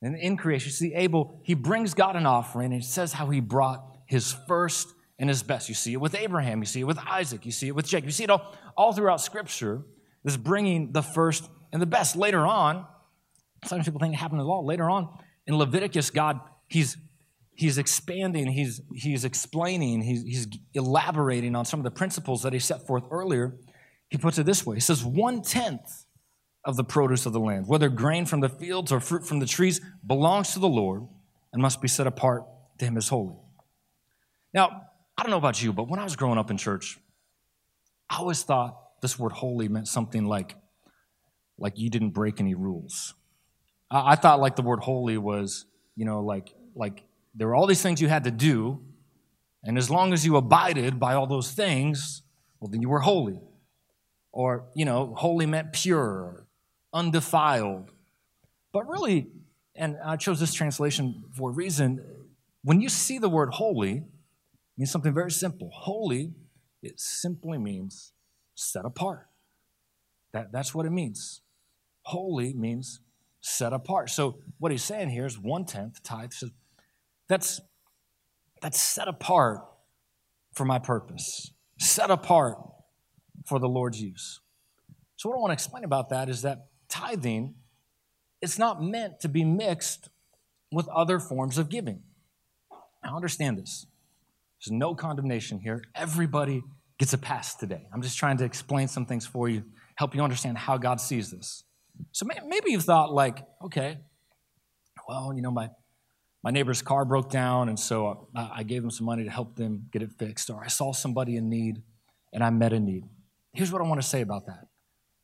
and 0.00 0.16
in 0.16 0.36
creation, 0.36 0.68
you 0.68 0.72
see 0.72 0.94
Abel, 0.94 1.38
he 1.42 1.54
brings 1.54 1.94
God 1.94 2.16
an 2.16 2.24
offering, 2.24 2.72
and 2.72 2.82
it 2.82 2.86
says 2.86 3.12
how 3.12 3.28
he 3.28 3.40
brought 3.40 3.98
his 4.06 4.32
first 4.46 4.88
and 5.18 5.28
his 5.28 5.42
best. 5.42 5.68
You 5.68 5.74
see 5.74 5.92
it 5.92 6.00
with 6.00 6.14
Abraham, 6.14 6.60
you 6.60 6.66
see 6.66 6.80
it 6.80 6.84
with 6.84 6.98
Isaac, 6.98 7.44
you 7.44 7.52
see 7.52 7.68
it 7.68 7.74
with 7.74 7.86
Jacob. 7.86 8.06
You 8.06 8.12
see 8.12 8.24
it 8.24 8.30
all, 8.30 8.54
all 8.76 8.92
throughout 8.92 9.20
Scripture, 9.20 9.82
this 10.24 10.36
bringing 10.36 10.92
the 10.92 11.02
first 11.02 11.50
and 11.72 11.82
the 11.82 11.86
best. 11.86 12.16
Later 12.16 12.46
on, 12.46 12.86
some 13.64 13.82
people 13.82 14.00
think 14.00 14.14
it 14.14 14.18
happened 14.18 14.40
in 14.40 14.46
the 14.46 14.50
law. 14.50 14.62
Later 14.62 14.88
on, 14.88 15.08
in 15.48 15.56
Leviticus, 15.56 16.10
God, 16.10 16.38
he's 16.68 16.96
he's 17.58 17.76
expanding, 17.76 18.46
he's, 18.46 18.80
he's 18.94 19.24
explaining, 19.24 20.00
he's, 20.00 20.22
he's 20.22 20.46
elaborating 20.74 21.56
on 21.56 21.64
some 21.64 21.80
of 21.80 21.84
the 21.84 21.90
principles 21.90 22.44
that 22.44 22.52
he 22.52 22.60
set 22.60 22.86
forth 22.86 23.02
earlier. 23.10 23.56
He 24.08 24.16
puts 24.16 24.38
it 24.38 24.46
this 24.46 24.64
way 24.64 24.76
He 24.76 24.80
says, 24.80 25.04
One 25.04 25.42
tenth 25.42 26.04
of 26.64 26.76
the 26.76 26.84
produce 26.84 27.26
of 27.26 27.32
the 27.32 27.40
land, 27.40 27.66
whether 27.66 27.88
grain 27.88 28.26
from 28.26 28.40
the 28.40 28.48
fields 28.48 28.92
or 28.92 29.00
fruit 29.00 29.26
from 29.26 29.40
the 29.40 29.46
trees, 29.46 29.80
belongs 30.06 30.52
to 30.52 30.60
the 30.60 30.68
Lord 30.68 31.08
and 31.52 31.60
must 31.60 31.82
be 31.82 31.88
set 31.88 32.06
apart 32.06 32.44
to 32.78 32.84
him 32.84 32.96
as 32.96 33.08
holy. 33.08 33.34
Now, 34.54 34.82
I 35.16 35.22
don't 35.22 35.30
know 35.30 35.38
about 35.38 35.60
you, 35.60 35.72
but 35.72 35.88
when 35.88 35.98
I 35.98 36.04
was 36.04 36.14
growing 36.14 36.38
up 36.38 36.52
in 36.52 36.58
church, 36.58 36.98
I 38.08 38.18
always 38.18 38.44
thought 38.44 39.00
this 39.02 39.18
word 39.18 39.32
holy 39.32 39.66
meant 39.68 39.88
something 39.88 40.26
like, 40.26 40.54
like 41.58 41.76
you 41.76 41.90
didn't 41.90 42.10
break 42.10 42.38
any 42.38 42.54
rules. 42.54 43.14
I, 43.90 44.12
I 44.12 44.14
thought 44.16 44.40
like 44.40 44.56
the 44.56 44.62
word 44.62 44.80
holy 44.80 45.18
was, 45.18 45.66
you 45.96 46.04
know, 46.04 46.20
like, 46.20 46.54
like 46.74 47.04
there 47.34 47.48
were 47.48 47.54
all 47.54 47.66
these 47.66 47.82
things 47.82 48.00
you 48.00 48.08
had 48.08 48.24
to 48.24 48.30
do, 48.30 48.80
and 49.64 49.76
as 49.76 49.90
long 49.90 50.12
as 50.12 50.24
you 50.24 50.36
abided 50.36 51.00
by 51.00 51.14
all 51.14 51.26
those 51.26 51.52
things, 51.52 52.22
well, 52.60 52.70
then 52.70 52.80
you 52.80 52.88
were 52.88 53.00
holy. 53.00 53.40
Or, 54.32 54.66
you 54.74 54.84
know, 54.84 55.14
holy 55.16 55.46
meant 55.46 55.72
pure, 55.72 56.46
undefiled. 56.92 57.90
But 58.72 58.88
really, 58.88 59.28
and 59.74 59.96
I 60.04 60.16
chose 60.16 60.38
this 60.38 60.54
translation 60.54 61.24
for 61.36 61.50
a 61.50 61.52
reason, 61.52 62.04
when 62.62 62.80
you 62.80 62.88
see 62.88 63.18
the 63.18 63.28
word 63.28 63.50
holy, 63.54 63.92
it 63.92 64.04
means 64.76 64.90
something 64.90 65.14
very 65.14 65.30
simple. 65.30 65.70
Holy, 65.72 66.34
it 66.82 67.00
simply 67.00 67.58
means 67.58 68.12
set 68.54 68.84
apart. 68.84 69.28
That, 70.32 70.52
that's 70.52 70.74
what 70.74 70.86
it 70.86 70.90
means. 70.90 71.40
Holy 72.02 72.52
means 72.52 73.00
set 73.48 73.72
apart. 73.72 74.10
So 74.10 74.38
what 74.58 74.72
he's 74.72 74.84
saying 74.84 75.10
here 75.10 75.26
is 75.26 75.38
one 75.38 75.64
tenth 75.64 76.02
tithe. 76.02 76.32
So 76.32 76.48
that's 77.28 77.60
that's 78.60 78.80
set 78.80 79.08
apart 79.08 79.60
for 80.52 80.64
my 80.64 80.78
purpose, 80.78 81.52
set 81.78 82.10
apart 82.10 82.58
for 83.46 83.58
the 83.58 83.68
Lord's 83.68 84.00
use. 84.00 84.40
So 85.16 85.28
what 85.28 85.36
I 85.36 85.40
want 85.40 85.50
to 85.50 85.54
explain 85.54 85.84
about 85.84 86.10
that 86.10 86.28
is 86.28 86.42
that 86.42 86.66
tithing, 86.88 87.54
it's 88.42 88.58
not 88.58 88.82
meant 88.82 89.20
to 89.20 89.28
be 89.28 89.44
mixed 89.44 90.10
with 90.72 90.88
other 90.88 91.18
forms 91.18 91.58
of 91.58 91.68
giving. 91.68 92.02
Now 93.04 93.16
understand 93.16 93.58
this. 93.58 93.86
There's 94.60 94.76
no 94.76 94.94
condemnation 94.94 95.60
here. 95.60 95.82
Everybody 95.94 96.62
gets 96.98 97.12
a 97.12 97.18
pass 97.18 97.54
today. 97.54 97.86
I'm 97.92 98.02
just 98.02 98.18
trying 98.18 98.38
to 98.38 98.44
explain 98.44 98.88
some 98.88 99.06
things 99.06 99.24
for 99.24 99.48
you, 99.48 99.64
help 99.94 100.14
you 100.14 100.22
understand 100.22 100.58
how 100.58 100.76
God 100.76 101.00
sees 101.00 101.30
this. 101.30 101.62
So 102.12 102.26
maybe 102.26 102.70
you've 102.70 102.84
thought, 102.84 103.12
like, 103.12 103.44
okay, 103.64 103.98
well, 105.08 105.32
you 105.34 105.42
know, 105.42 105.50
my, 105.50 105.70
my 106.42 106.50
neighbor's 106.50 106.82
car 106.82 107.04
broke 107.04 107.30
down, 107.30 107.68
and 107.68 107.78
so 107.78 108.28
I, 108.34 108.62
gave 108.62 108.82
them 108.82 108.90
some 108.90 109.06
money 109.06 109.24
to 109.24 109.30
help 109.30 109.56
them 109.56 109.88
get 109.90 110.02
it 110.02 110.12
fixed. 110.12 110.50
Or 110.50 110.62
I 110.62 110.68
saw 110.68 110.92
somebody 110.92 111.36
in 111.36 111.48
need, 111.48 111.82
and 112.32 112.44
I 112.44 112.50
met 112.50 112.72
a 112.72 112.80
need. 112.80 113.04
Here's 113.52 113.72
what 113.72 113.80
I 113.80 113.84
want 113.84 114.00
to 114.00 114.06
say 114.06 114.20
about 114.20 114.46
that 114.46 114.68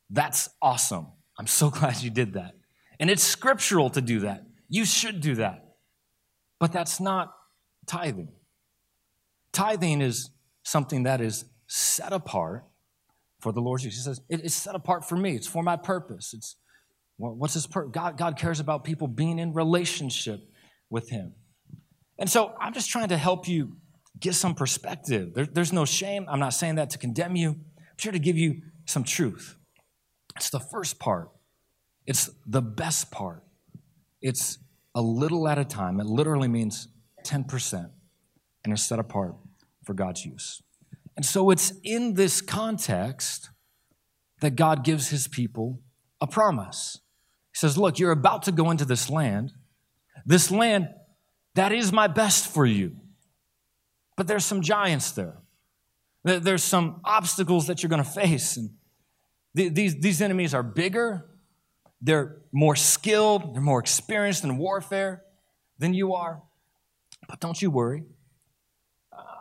that's 0.09 0.49
awesome. 0.61 1.07
I'm 1.37 1.47
so 1.47 1.69
glad 1.71 2.01
you 2.01 2.09
did 2.09 2.33
that. 2.33 2.55
And 2.99 3.09
it's 3.09 3.23
scriptural 3.23 3.89
to 3.91 4.01
do 4.01 4.21
that. 4.21 4.43
You 4.69 4.85
should 4.85 5.21
do 5.21 5.35
that. 5.35 5.75
But 6.59 6.71
that's 6.71 6.99
not 6.99 7.33
tithing. 7.85 8.29
Tithing 9.51 10.01
is 10.01 10.31
something 10.63 11.03
that 11.03 11.21
is 11.21 11.45
set 11.67 12.13
apart 12.13 12.63
for 13.39 13.51
the 13.51 13.61
Lord 13.61 13.83
use. 13.83 13.95
He 13.95 14.01
says, 14.01 14.21
It's 14.29 14.55
set 14.55 14.75
apart 14.75 15.07
for 15.07 15.15
me, 15.17 15.35
it's 15.35 15.47
for 15.47 15.63
my 15.63 15.75
purpose. 15.75 16.33
It's 16.33 16.55
what's 17.17 17.53
his 17.53 17.67
purpose? 17.67 17.91
God, 17.93 18.17
God 18.17 18.37
cares 18.37 18.59
about 18.59 18.83
people 18.83 19.07
being 19.07 19.39
in 19.39 19.53
relationship 19.53 20.41
with 20.89 21.09
Him. 21.09 21.33
And 22.17 22.29
so 22.29 22.53
I'm 22.59 22.73
just 22.73 22.89
trying 22.89 23.09
to 23.09 23.17
help 23.17 23.47
you 23.47 23.77
get 24.19 24.35
some 24.35 24.55
perspective. 24.55 25.33
There, 25.33 25.45
there's 25.45 25.73
no 25.73 25.85
shame. 25.85 26.25
I'm 26.29 26.39
not 26.39 26.53
saying 26.53 26.75
that 26.75 26.89
to 26.91 26.97
condemn 26.97 27.35
you. 27.35 27.49
I'm 27.49 27.57
here 27.97 28.11
to 28.11 28.19
give 28.19 28.37
you 28.37 28.61
some 28.85 29.03
truth. 29.03 29.55
It's 30.35 30.49
the 30.49 30.59
first 30.59 30.99
part, 30.99 31.29
it's 32.05 32.29
the 32.45 32.61
best 32.61 33.11
part. 33.11 33.43
It's 34.21 34.57
a 34.95 35.01
little 35.01 35.47
at 35.47 35.57
a 35.57 35.65
time. 35.65 35.99
It 35.99 36.05
literally 36.05 36.47
means 36.47 36.87
10%, 37.25 37.89
and 38.63 38.73
is 38.73 38.83
set 38.83 38.99
apart 38.99 39.35
for 39.83 39.93
God's 39.93 40.25
use. 40.25 40.61
And 41.15 41.25
so 41.25 41.49
it's 41.49 41.73
in 41.83 42.15
this 42.15 42.41
context 42.41 43.49
that 44.41 44.55
God 44.55 44.83
gives 44.83 45.09
his 45.09 45.27
people 45.27 45.81
a 46.21 46.27
promise. 46.27 46.99
He 47.55 47.59
says, 47.59 47.77
Look, 47.77 47.99
you're 47.99 48.11
about 48.11 48.43
to 48.43 48.51
go 48.51 48.69
into 48.69 48.83
this 48.83 49.09
land. 49.09 49.53
This 50.25 50.51
land, 50.51 50.89
that 51.53 51.71
is 51.71 51.93
my 51.93 52.07
best 52.07 52.53
for 52.53 52.65
you. 52.65 52.97
But 54.17 54.27
there's 54.27 54.43
some 54.43 54.61
giants 54.61 55.11
there. 55.11 55.37
There's 56.25 56.63
some 56.63 56.99
obstacles 57.05 57.67
that 57.67 57.81
you're 57.81 57.89
going 57.89 58.03
to 58.03 58.09
face. 58.09 58.57
And 58.57 58.71
these, 59.53 59.95
these 59.95 60.21
enemies 60.21 60.53
are 60.53 60.63
bigger, 60.63 61.29
they're 62.01 62.41
more 62.51 62.75
skilled, 62.75 63.55
they're 63.55 63.61
more 63.61 63.79
experienced 63.79 64.43
in 64.43 64.57
warfare 64.57 65.23
than 65.77 65.93
you 65.93 66.13
are. 66.13 66.41
But 67.29 67.39
don't 67.39 67.61
you 67.61 67.71
worry. 67.71 68.03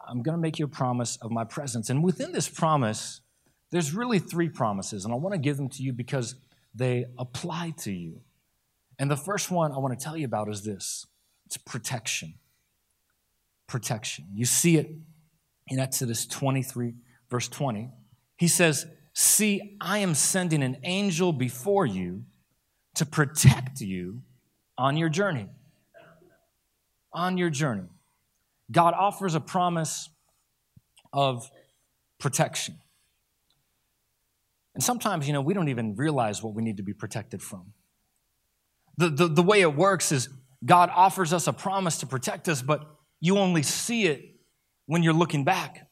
I'm 0.07 0.23
going 0.23 0.37
to 0.37 0.41
make 0.41 0.61
you 0.61 0.67
a 0.67 0.69
promise 0.69 1.19
of 1.21 1.33
my 1.33 1.43
presence. 1.43 1.91
And 1.91 2.05
within 2.05 2.31
this 2.31 2.49
promise, 2.49 3.23
there's 3.73 3.93
really 3.93 4.21
three 4.21 4.49
promises, 4.49 5.05
and 5.05 5.13
I 5.13 5.17
want 5.17 5.33
to 5.33 5.39
give 5.39 5.57
them 5.57 5.69
to 5.71 5.83
you 5.83 5.93
because 5.93 6.37
they 6.75 7.07
apply 7.19 7.75
to 7.79 7.93
you. 7.93 8.21
And 8.99 9.11
the 9.11 9.17
first 9.17 9.51
one 9.51 9.73
I 9.73 9.79
want 9.79 9.99
to 9.99 10.03
tell 10.03 10.17
you 10.17 10.25
about 10.25 10.49
is 10.49 10.63
this 10.63 11.07
it's 11.47 11.57
protection. 11.57 12.35
Protection. 13.67 14.27
You 14.33 14.45
see 14.45 14.77
it 14.77 14.91
in 15.69 15.79
Exodus 15.79 16.27
23, 16.27 16.95
verse 17.31 17.49
20. 17.49 17.91
He 18.37 18.49
says, 18.49 18.87
See, 19.15 19.77
I 19.81 19.99
am 19.99 20.15
sending 20.15 20.63
an 20.63 20.79
angel 20.83 21.33
before 21.33 21.87
you 21.87 22.25
to 22.97 23.07
protect 23.07 23.81
you 23.81 24.23
on 24.77 24.97
your 24.97 25.09
journey. 25.09 25.49
On 27.13 27.39
your 27.39 27.51
journey. 27.51 27.89
God 28.71 28.95
offers 28.95 29.35
a 29.35 29.41
promise 29.41 30.09
of 31.13 31.49
protection. 32.19 32.77
And 34.75 34.83
sometimes, 34.83 35.27
you 35.27 35.33
know, 35.33 35.41
we 35.41 35.55
don't 35.55 35.69
even 35.69 35.95
realize 35.95 36.43
what 36.43 36.55
we 36.55 36.63
need 36.63 36.79
to 36.79 36.83
be 36.83 36.93
protected 36.93 37.43
from. 37.43 37.73
The, 38.97 39.09
the, 39.09 39.29
the 39.29 39.43
way 39.43 39.61
it 39.61 39.75
works 39.75 40.13
is 40.13 40.29
God 40.65 40.91
offers 40.95 41.33
us 41.33 41.47
a 41.47 41.53
promise 41.53 41.99
to 41.99 42.07
protect 42.07 42.49
us, 42.49 42.63
but 42.63 42.85
you 43.21 43.39
only 43.39 43.63
see 43.63 44.07
it 44.07 44.37
when 44.87 45.03
you're 45.03 45.13
looking 45.13 45.45
back. 45.45 45.89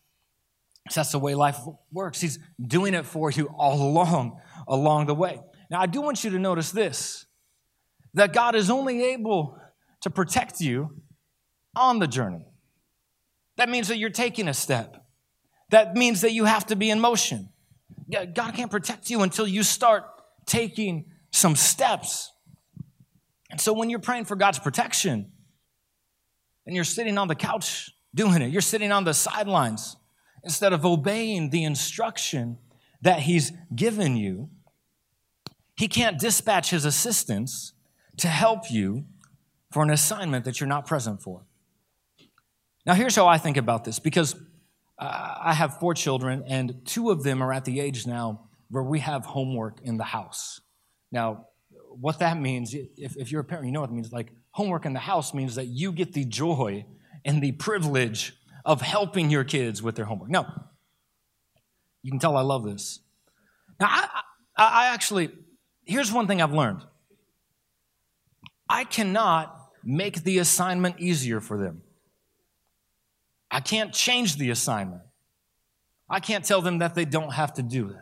So 0.91 1.01
that's 1.01 1.13
the 1.13 1.19
way 1.19 1.35
life 1.35 1.59
works. 1.93 2.21
He's 2.21 2.39
doing 2.61 2.95
it 2.95 3.07
for 3.07 3.31
you 3.31 3.49
all 3.57 3.81
along, 3.81 4.41
along 4.67 5.07
the 5.07 5.15
way. 5.15 5.41
Now, 5.71 5.81
I 5.81 5.87
do 5.87 6.01
want 6.01 6.25
you 6.25 6.31
to 6.31 6.39
notice 6.39 6.73
this 6.73 7.27
that 8.15 8.35
God 8.35 8.55
is 8.55 8.69
only 8.69 9.03
able 9.05 9.59
to 10.03 10.11
protect 10.11 10.61
you 10.61 11.01
on 11.75 11.99
the 11.99 12.07
journey. 12.07 12.47
That 13.57 13.71
means 13.71 13.89
that 13.89 13.97
you're 13.97 14.11
taking 14.11 14.49
a 14.49 14.55
step. 14.55 15.03
That 15.71 15.95
means 15.95 16.21
that 16.21 16.33
you 16.33 16.45
have 16.45 16.67
to 16.67 16.77
be 16.77 16.91
in 16.91 17.01
motion. 17.01 17.49
God 18.13 18.55
can't 18.55 18.71
protect 18.71 19.11
you 19.11 19.23
until 19.23 19.47
you 19.47 19.63
start 19.63 20.05
taking 20.47 21.07
some 21.31 21.57
steps. 21.57 22.31
And 23.51 23.61
so 23.61 23.73
when 23.73 23.91
you're 23.91 23.99
praying 23.99 24.27
for 24.27 24.37
God's 24.37 24.59
protection 24.59 25.33
and 26.67 26.75
you're 26.75 26.85
sitting 26.85 27.19
on 27.19 27.29
the 27.29 27.35
couch 27.35 27.91
doing 28.15 28.43
it, 28.43 28.51
you're 28.51 28.61
sitting 28.61 28.93
on 28.93 29.05
the 29.05 29.15
sidelines 29.15 29.97
instead 30.45 30.73
of 30.73 30.85
obeying 30.85 31.51
the 31.51 31.65
instruction 31.65 32.59
that 33.01 33.21
He's 33.21 33.53
given 33.75 34.17
you, 34.17 34.51
He 35.77 35.89
can't 35.89 36.19
dispatch 36.19 36.71
His 36.71 36.85
assistants 36.85 37.73
to 38.19 38.29
help 38.29 38.71
you 38.71 39.05
for 39.71 39.83
an 39.83 39.91
assignment 39.91 40.45
that 40.45 40.61
you're 40.61 40.69
not 40.69 40.87
present 40.87 41.23
for. 41.23 41.47
Now, 42.85 42.95
here's 42.95 43.17
how 43.17 43.27
I 43.27 43.39
think 43.39 43.57
about 43.57 43.85
this 43.85 43.99
because 43.99 44.35
Uh, 45.03 45.35
I 45.47 45.53
have 45.53 45.81
four 45.81 45.95
children, 45.95 46.45
and 46.47 46.81
two 46.85 47.11
of 47.11 47.25
them 47.25 47.43
are 47.43 47.53
at 47.53 47.65
the 47.65 47.81
age 47.81 48.07
now 48.07 48.49
where 48.71 48.85
we 48.85 49.01
have 49.01 49.27
homework 49.27 49.81
in 49.83 49.97
the 49.97 50.05
house. 50.05 50.61
Now, 51.11 51.47
what 51.91 52.21
that 52.21 52.39
means, 52.41 52.73
if, 52.73 53.17
if 53.17 53.33
you're 53.33 53.41
a 53.41 53.45
parent, 53.45 53.67
you 53.67 53.73
know 53.73 53.81
what 53.81 53.91
it 53.91 53.95
means. 53.95 54.13
Like, 54.13 54.33
homework 54.53 54.87
in 54.87 54.93
the 54.93 55.01
house 55.01 55.35
means 55.35 55.57
that 55.57 55.67
you 55.67 55.91
get 55.91 56.13
the 56.13 56.25
joy 56.25 56.87
and 57.25 57.43
the 57.43 57.51
privilege 57.51 58.33
of 58.65 58.81
helping 58.81 59.29
your 59.29 59.43
kids 59.43 59.83
with 59.83 59.97
their 59.97 60.05
homework. 60.05 60.31
Now, 60.31 60.71
you 62.05 62.13
can 62.13 62.21
tell 62.21 62.37
I 62.37 62.43
love 62.43 62.65
this. 62.65 63.01
Now, 63.81 63.89
I, 63.91 64.09
I, 64.57 64.65
I 64.65 64.95
actually, 64.95 65.31
here's 65.85 66.13
one 66.13 66.29
thing 66.29 66.41
I've 66.41 66.55
learned 66.55 66.85
I 68.69 68.85
cannot 68.85 69.59
make 69.83 70.23
the 70.23 70.39
assignment 70.39 71.01
easier 71.01 71.41
for 71.41 71.59
them. 71.59 71.83
I 73.53 73.61
can't 73.61 73.93
change 73.93 74.39
the 74.39 74.49
assignment. 74.49 75.03
I 76.09 76.21
can't 76.21 76.43
tell 76.43 76.63
them 76.63 76.79
that 76.79 76.95
they 76.95 77.05
don't 77.05 77.33
have 77.35 77.53
to 77.55 77.63
do 77.63 77.91
it. 77.91 77.97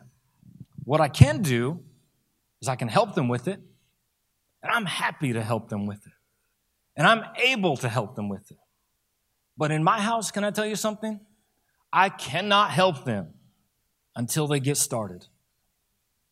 What 0.84 1.00
I 1.00 1.08
can 1.08 1.42
do 1.42 1.80
is 2.62 2.68
I 2.68 2.76
can 2.76 2.86
help 2.86 3.16
them 3.16 3.28
with 3.28 3.48
it, 3.48 3.60
and 4.62 4.72
I'm 4.72 4.86
happy 4.86 5.32
to 5.32 5.42
help 5.42 5.68
them 5.68 5.86
with 5.86 6.06
it. 6.06 6.12
And 6.96 7.06
I'm 7.06 7.24
able 7.44 7.76
to 7.78 7.88
help 7.88 8.14
them 8.14 8.28
with 8.28 8.50
it. 8.50 8.58
But 9.56 9.72
in 9.72 9.82
my 9.82 10.00
house, 10.00 10.30
can 10.30 10.44
I 10.44 10.50
tell 10.50 10.66
you 10.66 10.76
something? 10.76 11.20
I 11.92 12.08
cannot 12.08 12.70
help 12.70 13.04
them 13.04 13.34
until 14.14 14.46
they 14.46 14.60
get 14.60 14.76
started. 14.76 15.26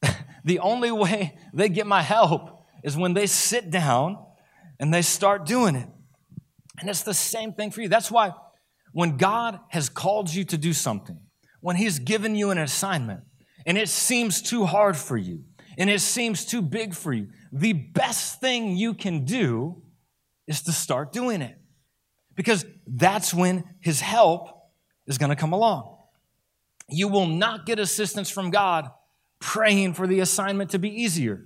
the 0.45 0.61
only 0.61 0.93
way 0.93 1.37
they 1.53 1.69
get 1.69 1.87
my 1.87 2.03
help 2.03 2.65
is 2.85 2.97
when 2.97 3.15
they 3.15 3.27
sit 3.27 3.71
down 3.71 4.19
and 4.79 4.95
they 4.95 5.03
start 5.03 5.45
doing 5.45 5.75
it. 5.75 5.89
And 6.81 6.89
it's 6.89 7.03
the 7.03 7.15
same 7.15 7.53
thing 7.53 7.73
for 7.73 7.81
you. 7.81 7.89
That's 7.89 8.11
why 8.11 8.33
when 8.93 9.17
God 9.17 9.61
has 9.69 9.89
called 9.89 10.33
you 10.33 10.45
to 10.45 10.59
do 10.59 10.73
something, 10.73 11.19
when 11.61 11.77
He's 11.77 11.99
given 11.99 12.35
you 12.35 12.51
an 12.51 12.59
assignment, 12.59 13.21
and 13.67 13.77
it 13.77 13.89
seems 13.89 14.41
too 14.43 14.65
hard 14.65 14.97
for 14.97 15.17
you, 15.17 15.45
and 15.77 15.89
it 15.91 16.01
seems 16.01 16.45
too 16.45 16.63
big 16.63 16.95
for 16.95 17.13
you, 17.13 17.29
the 17.53 17.73
best 17.73 18.41
thing 18.41 18.77
you 18.77 18.95
can 18.95 19.25
do 19.25 19.83
is 20.47 20.63
to 20.63 20.73
start 20.73 21.13
doing 21.13 21.43
it. 21.43 21.57
because 22.39 22.65
that's 22.87 23.35
when 23.35 23.65
his 23.81 24.01
help 24.01 24.49
is 25.09 25.19
going 25.19 25.29
to 25.29 25.35
come 25.35 25.53
along. 25.53 25.97
You 26.89 27.09
will 27.09 27.27
not 27.27 27.67
get 27.67 27.81
assistance 27.81 28.31
from 28.31 28.51
God 28.51 28.89
praying 29.41 29.95
for 29.95 30.07
the 30.07 30.21
assignment 30.21 30.71
to 30.71 30.79
be 30.79 30.89
easier. 30.89 31.45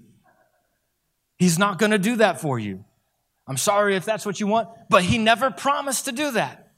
He's 1.38 1.58
not 1.58 1.78
going 1.78 1.92
to 1.92 1.98
do 1.98 2.16
that 2.16 2.42
for 2.42 2.58
you. 2.58 2.84
I'm 3.48 3.56
sorry 3.56 3.96
if 3.96 4.04
that's 4.04 4.26
what 4.26 4.38
you 4.38 4.46
want, 4.46 4.68
but 4.90 5.02
he 5.02 5.16
never 5.16 5.50
promised 5.50 6.04
to 6.04 6.12
do 6.12 6.32
that. 6.32 6.71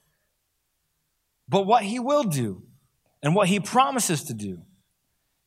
But 1.48 1.66
what 1.66 1.84
he 1.84 1.98
will 1.98 2.24
do 2.24 2.62
and 3.22 3.34
what 3.34 3.48
he 3.48 3.60
promises 3.60 4.22
to 4.24 4.34
do 4.34 4.62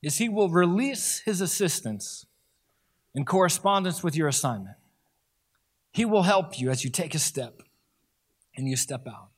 is 0.01 0.17
he 0.17 0.29
will 0.29 0.49
release 0.49 1.21
his 1.25 1.41
assistance 1.41 2.25
in 3.15 3.25
correspondence 3.25 4.03
with 4.03 4.15
your 4.15 4.27
assignment. 4.27 4.77
He 5.91 6.05
will 6.05 6.23
help 6.23 6.59
you 6.59 6.69
as 6.69 6.83
you 6.83 6.91
take 6.91 7.15
a 7.15 7.19
step 7.19 7.61
and 8.55 8.67
you 8.67 8.75
step 8.75 9.07
out. 9.07 9.29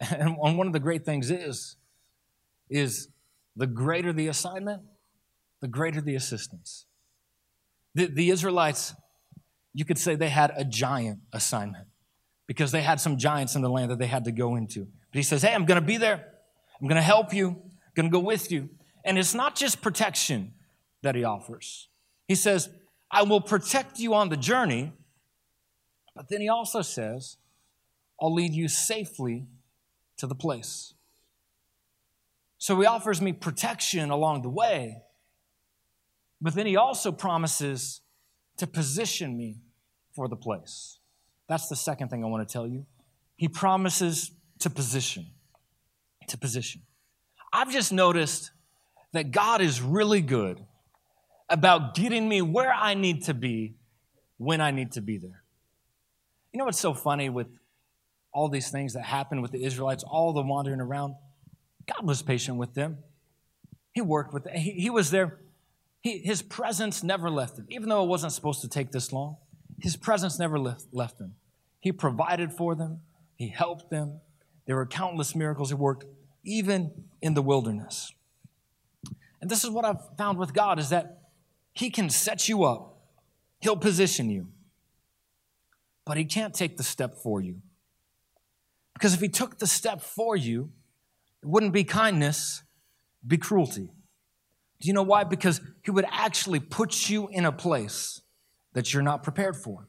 And 0.18 0.36
one 0.36 0.66
of 0.66 0.72
the 0.72 0.80
great 0.80 1.04
things 1.04 1.30
is, 1.30 1.76
is 2.70 3.08
the 3.56 3.66
greater 3.66 4.12
the 4.12 4.28
assignment, 4.28 4.82
the 5.60 5.68
greater 5.68 6.00
the 6.00 6.14
assistance. 6.14 6.86
The, 7.94 8.06
the 8.06 8.30
Israelites, 8.30 8.94
you 9.74 9.84
could 9.84 9.98
say 9.98 10.14
they 10.14 10.28
had 10.28 10.52
a 10.56 10.64
giant 10.64 11.20
assignment 11.32 11.88
because 12.46 12.70
they 12.70 12.82
had 12.82 13.00
some 13.00 13.16
giants 13.16 13.54
in 13.56 13.62
the 13.62 13.70
land 13.70 13.90
that 13.90 13.98
they 13.98 14.06
had 14.06 14.24
to 14.24 14.32
go 14.32 14.56
into. 14.56 14.88
But 15.10 15.18
he 15.18 15.22
says, 15.22 15.42
Hey, 15.42 15.54
I'm 15.54 15.64
going 15.64 15.80
to 15.80 15.86
be 15.86 15.96
there. 15.96 16.24
I'm 16.80 16.86
going 16.86 16.96
to 16.96 17.02
help 17.02 17.32
you. 17.32 17.48
I'm 17.48 17.92
going 17.94 18.06
to 18.06 18.12
go 18.12 18.20
with 18.20 18.52
you. 18.52 18.68
And 19.04 19.18
it's 19.18 19.34
not 19.34 19.56
just 19.56 19.80
protection 19.80 20.52
that 21.02 21.14
he 21.14 21.24
offers. 21.24 21.88
He 22.26 22.34
says, 22.34 22.68
I 23.10 23.22
will 23.22 23.40
protect 23.40 23.98
you 23.98 24.14
on 24.14 24.28
the 24.28 24.36
journey. 24.36 24.92
But 26.14 26.28
then 26.28 26.40
he 26.40 26.48
also 26.48 26.82
says, 26.82 27.36
I'll 28.20 28.34
lead 28.34 28.52
you 28.52 28.68
safely 28.68 29.46
to 30.18 30.26
the 30.26 30.34
place. 30.34 30.94
So 32.58 32.78
he 32.80 32.86
offers 32.86 33.22
me 33.22 33.32
protection 33.32 34.10
along 34.10 34.42
the 34.42 34.48
way, 34.48 35.02
but 36.40 36.54
then 36.54 36.66
he 36.66 36.76
also 36.76 37.12
promises 37.12 38.00
to 38.56 38.66
position 38.66 39.36
me 39.36 39.58
for 40.12 40.26
the 40.28 40.36
place. 40.36 40.98
That's 41.48 41.68
the 41.68 41.76
second 41.76 42.08
thing 42.08 42.24
I 42.24 42.26
want 42.26 42.46
to 42.46 42.52
tell 42.52 42.66
you. 42.66 42.84
He 43.36 43.46
promises 43.48 44.32
to 44.60 44.70
position. 44.70 45.26
To 46.28 46.38
position. 46.38 46.82
I've 47.52 47.72
just 47.72 47.92
noticed 47.92 48.50
that 49.12 49.30
God 49.30 49.60
is 49.60 49.80
really 49.80 50.20
good 50.20 50.64
about 51.48 51.94
getting 51.94 52.28
me 52.28 52.42
where 52.42 52.72
I 52.72 52.94
need 52.94 53.24
to 53.24 53.34
be 53.34 53.76
when 54.36 54.60
I 54.60 54.70
need 54.70 54.92
to 54.92 55.00
be 55.00 55.18
there. 55.18 55.42
You 56.52 56.58
know 56.58 56.64
what's 56.64 56.80
so 56.80 56.94
funny 56.94 57.28
with 57.28 57.48
all 58.32 58.48
these 58.48 58.70
things 58.70 58.94
that 58.94 59.04
happened 59.04 59.42
with 59.42 59.52
the 59.52 59.64
Israelites, 59.64 60.04
all 60.04 60.32
the 60.32 60.42
wandering 60.42 60.80
around? 60.80 61.14
God 61.86 62.06
was 62.06 62.22
patient 62.22 62.58
with 62.58 62.74
them. 62.74 62.98
He 63.92 64.02
worked 64.02 64.34
with 64.34 64.44
them. 64.44 64.54
He, 64.54 64.72
he 64.72 64.90
was 64.90 65.10
there. 65.10 65.40
He, 66.00 66.18
his 66.18 66.42
presence 66.42 67.02
never 67.02 67.30
left 67.30 67.56
them. 67.56 67.66
Even 67.70 67.88
though 67.88 68.04
it 68.04 68.08
wasn't 68.08 68.32
supposed 68.32 68.60
to 68.60 68.68
take 68.68 68.92
this 68.92 69.12
long, 69.12 69.36
his 69.80 69.96
presence 69.96 70.38
never 70.38 70.58
left, 70.58 70.86
left 70.92 71.18
them. 71.18 71.34
He 71.80 71.92
provided 71.92 72.52
for 72.52 72.74
them. 72.74 73.00
He 73.36 73.48
helped 73.48 73.90
them. 73.90 74.20
There 74.68 74.76
were 74.76 74.86
countless 74.86 75.34
miracles 75.34 75.70
he 75.70 75.74
worked, 75.74 76.04
even 76.44 76.92
in 77.22 77.32
the 77.32 77.40
wilderness. 77.40 78.12
And 79.40 79.50
this 79.50 79.64
is 79.64 79.70
what 79.70 79.86
I've 79.86 80.16
found 80.18 80.36
with 80.36 80.52
God 80.52 80.78
is 80.78 80.90
that 80.90 81.22
he 81.72 81.88
can 81.88 82.10
set 82.10 82.50
you 82.50 82.64
up. 82.64 82.98
He'll 83.60 83.78
position 83.78 84.28
you. 84.28 84.48
But 86.04 86.18
he 86.18 86.26
can't 86.26 86.52
take 86.52 86.76
the 86.76 86.82
step 86.82 87.16
for 87.16 87.40
you. 87.40 87.62
Because 88.92 89.14
if 89.14 89.20
he 89.20 89.28
took 89.28 89.58
the 89.58 89.66
step 89.66 90.02
for 90.02 90.36
you, 90.36 90.70
it 91.42 91.48
wouldn't 91.48 91.72
be 91.72 91.84
kindness, 91.84 92.62
be 93.26 93.38
cruelty. 93.38 93.90
Do 94.80 94.86
you 94.86 94.92
know 94.92 95.02
why? 95.02 95.24
Because 95.24 95.62
he 95.82 95.90
would 95.90 96.06
actually 96.10 96.60
put 96.60 97.08
you 97.08 97.28
in 97.28 97.46
a 97.46 97.52
place 97.52 98.20
that 98.74 98.92
you're 98.92 99.02
not 99.02 99.22
prepared 99.22 99.56
for. 99.56 99.88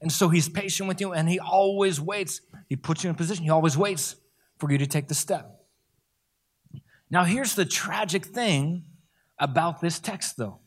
And 0.00 0.10
so 0.10 0.30
he's 0.30 0.48
patient 0.48 0.88
with 0.88 1.00
you 1.00 1.12
and 1.12 1.28
he 1.28 1.38
always 1.38 2.00
waits. 2.00 2.40
He 2.70 2.76
puts 2.76 3.04
you 3.04 3.10
in 3.10 3.14
a 3.14 3.18
position, 3.18 3.44
he 3.44 3.50
always 3.50 3.76
waits 3.76 4.16
for 4.58 4.72
you 4.72 4.78
to 4.78 4.86
take 4.86 5.08
the 5.08 5.14
step. 5.14 5.60
Now, 7.10 7.24
here's 7.24 7.56
the 7.56 7.64
tragic 7.64 8.24
thing 8.24 8.84
about 9.38 9.80
this 9.80 9.98
text, 9.98 10.36
though, 10.36 10.60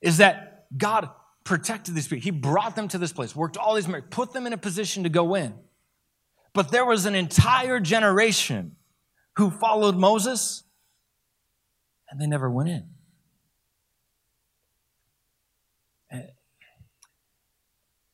is 0.00 0.18
that 0.18 0.66
God 0.78 1.10
protected 1.42 1.94
these 1.94 2.06
people. 2.06 2.22
He 2.22 2.30
brought 2.30 2.76
them 2.76 2.86
to 2.88 2.98
this 2.98 3.12
place, 3.12 3.34
worked 3.34 3.56
all 3.56 3.74
these 3.74 3.88
miracles, 3.88 4.10
put 4.10 4.32
them 4.32 4.46
in 4.46 4.52
a 4.52 4.58
position 4.58 5.02
to 5.02 5.08
go 5.08 5.34
in. 5.34 5.54
But 6.52 6.70
there 6.70 6.84
was 6.84 7.04
an 7.04 7.14
entire 7.14 7.80
generation 7.80 8.76
who 9.36 9.50
followed 9.50 9.96
Moses 9.96 10.62
and 12.10 12.20
they 12.20 12.26
never 12.26 12.48
went 12.50 12.68
in. 12.68 12.88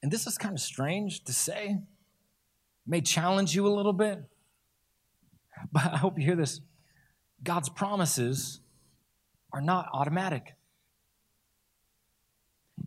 And 0.03 0.13
this 0.13 0.27
is 0.27 0.37
kind 0.37 0.55
of 0.55 0.61
strange 0.61 1.25
to 1.25 1.33
say, 1.33 1.79
may 2.87 3.01
challenge 3.01 3.55
you 3.55 3.67
a 3.67 3.73
little 3.75 3.93
bit, 3.93 4.23
but 5.73 5.85
I 5.93 5.97
hope 5.97 6.19
you 6.19 6.25
hear 6.25 6.37
this. 6.37 6.61
God's 7.43 7.69
promises 7.69 8.61
are 9.53 9.61
not 9.61 9.89
automatic. 9.93 10.55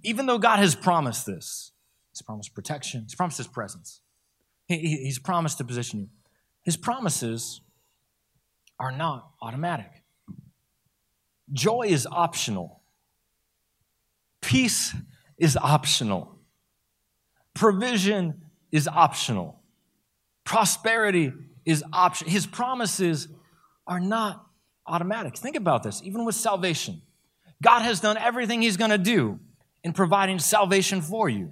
Even 0.03 0.25
though 0.25 0.37
God 0.37 0.59
has 0.59 0.75
promised 0.75 1.25
this, 1.25 1.71
He's 2.11 2.21
promised 2.21 2.53
protection, 2.53 3.03
He's 3.03 3.15
promised 3.15 3.37
His 3.37 3.47
presence, 3.47 4.01
he, 4.67 4.77
He's 4.77 5.19
promised 5.19 5.57
to 5.59 5.63
position 5.63 5.99
you. 5.99 6.09
His 6.63 6.77
promises 6.77 7.61
are 8.79 8.91
not 8.91 9.29
automatic. 9.41 10.03
Joy 11.51 11.83
is 11.87 12.07
optional, 12.11 12.81
peace 14.41 14.93
is 15.37 15.55
optional. 15.57 16.33
Provision 17.53 18.43
is 18.71 18.87
optional. 18.87 19.59
Prosperity 20.47 21.33
is 21.65 21.83
option. 21.91 22.29
His 22.29 22.47
promises 22.47 23.27
are 23.85 23.99
not 23.99 24.45
automatic. 24.85 25.35
Think 25.35 25.57
about 25.57 25.83
this, 25.83 26.01
even 26.05 26.23
with 26.23 26.35
salvation. 26.35 27.01
God 27.61 27.81
has 27.81 27.99
done 27.99 28.15
everything 28.15 28.61
He's 28.61 28.77
going 28.77 28.91
to 28.91 28.97
do 28.97 29.41
in 29.83 29.91
providing 29.91 30.39
salvation 30.39 31.01
for 31.01 31.27
you. 31.27 31.51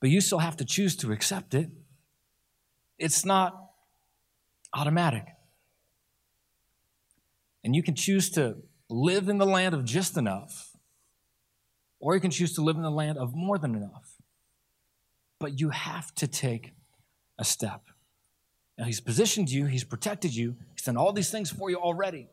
But 0.00 0.08
you 0.08 0.22
still 0.22 0.38
have 0.38 0.56
to 0.56 0.64
choose 0.64 0.96
to 0.96 1.12
accept 1.12 1.52
it. 1.52 1.68
It's 2.98 3.26
not 3.26 3.68
automatic. 4.72 5.26
And 7.62 7.76
you 7.76 7.82
can 7.82 7.94
choose 7.94 8.30
to 8.30 8.56
live 8.88 9.28
in 9.28 9.36
the 9.36 9.44
land 9.44 9.74
of 9.74 9.84
just 9.84 10.16
enough, 10.16 10.74
or 11.98 12.14
you 12.14 12.20
can 12.22 12.30
choose 12.30 12.54
to 12.54 12.62
live 12.62 12.76
in 12.76 12.82
the 12.82 12.90
land 12.90 13.18
of 13.18 13.34
more 13.34 13.58
than 13.58 13.74
enough 13.74 14.16
but 15.40 15.58
you 15.58 15.70
have 15.70 16.14
to 16.14 16.28
take 16.28 16.72
a 17.40 17.44
step. 17.44 17.82
Now, 18.78 18.84
He's 18.84 19.00
positioned 19.00 19.50
you, 19.50 19.66
He's 19.66 19.82
protected 19.82 20.32
you, 20.32 20.54
He's 20.74 20.84
done 20.84 20.96
all 20.96 21.12
these 21.12 21.30
things 21.30 21.50
for 21.50 21.70
you 21.70 21.76
already. 21.76 22.28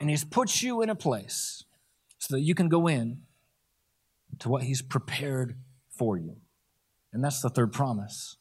And 0.00 0.10
He's 0.10 0.24
put 0.24 0.62
you 0.62 0.82
in 0.82 0.90
a 0.90 0.96
place 0.96 1.62
so 2.18 2.34
that 2.34 2.40
you 2.40 2.56
can 2.56 2.68
go 2.68 2.88
in 2.88 3.22
to 4.40 4.48
what 4.48 4.64
He's 4.64 4.82
prepared 4.82 5.56
for 5.90 6.16
you. 6.18 6.36
And 7.12 7.22
that's 7.22 7.40
the 7.40 7.50
third 7.50 7.72
promise 7.72 8.36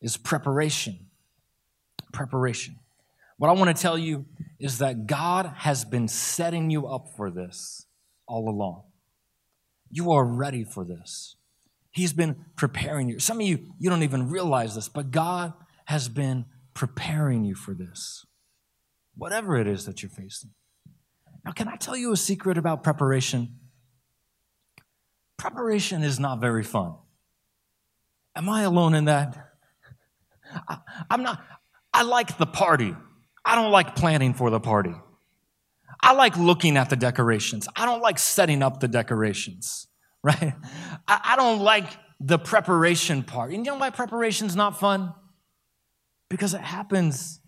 is 0.00 0.16
preparation. 0.16 1.06
Preparation. 2.12 2.78
What 3.38 3.48
I 3.48 3.52
want 3.52 3.74
to 3.74 3.82
tell 3.82 3.98
you 3.98 4.26
is 4.60 4.78
that 4.78 5.06
God 5.06 5.50
has 5.56 5.84
been 5.84 6.06
setting 6.06 6.70
you 6.70 6.86
up 6.86 7.08
for 7.16 7.30
this 7.30 7.86
all 8.26 8.48
along. 8.48 8.82
You 9.90 10.12
are 10.12 10.24
ready 10.24 10.62
for 10.62 10.84
this. 10.84 11.36
He's 11.94 12.12
been 12.12 12.44
preparing 12.56 13.08
you. 13.08 13.20
Some 13.20 13.40
of 13.40 13.46
you, 13.46 13.72
you 13.78 13.88
don't 13.88 14.02
even 14.02 14.28
realize 14.28 14.74
this, 14.74 14.88
but 14.88 15.12
God 15.12 15.52
has 15.84 16.08
been 16.08 16.44
preparing 16.74 17.44
you 17.44 17.54
for 17.54 17.72
this, 17.72 18.26
whatever 19.14 19.56
it 19.56 19.68
is 19.68 19.86
that 19.86 20.02
you're 20.02 20.10
facing. 20.10 20.50
Now, 21.44 21.52
can 21.52 21.68
I 21.68 21.76
tell 21.76 21.96
you 21.96 22.10
a 22.10 22.16
secret 22.16 22.58
about 22.58 22.82
preparation? 22.82 23.60
Preparation 25.36 26.02
is 26.02 26.18
not 26.18 26.40
very 26.40 26.64
fun. 26.64 26.96
Am 28.34 28.48
I 28.48 28.62
alone 28.62 28.94
in 28.94 29.04
that? 29.04 29.52
I, 30.68 30.78
am 31.10 31.22
not, 31.22 31.44
I 31.92 32.02
like 32.02 32.38
the 32.38 32.46
party. 32.46 32.96
I 33.44 33.54
don't 33.54 33.70
like 33.70 33.94
planning 33.94 34.34
for 34.34 34.50
the 34.50 34.58
party. 34.58 34.94
I 36.00 36.12
like 36.14 36.36
looking 36.36 36.76
at 36.76 36.90
the 36.90 36.96
decorations. 36.96 37.68
I 37.76 37.86
don't 37.86 38.02
like 38.02 38.18
setting 38.18 38.64
up 38.64 38.80
the 38.80 38.88
decorations 38.88 39.86
right? 40.26 40.54
I, 41.06 41.20
I 41.24 41.36
don't 41.36 41.60
like 41.60 41.98
the 42.18 42.38
preparation 42.38 43.22
part. 43.22 43.52
And 43.52 43.66
you 43.66 43.72
know 43.72 43.78
why 43.78 43.90
preparation's 43.90 44.56
not 44.56 44.80
fun? 44.80 45.12
Because 46.30 46.54
it 46.54 46.62
happens 46.62 47.40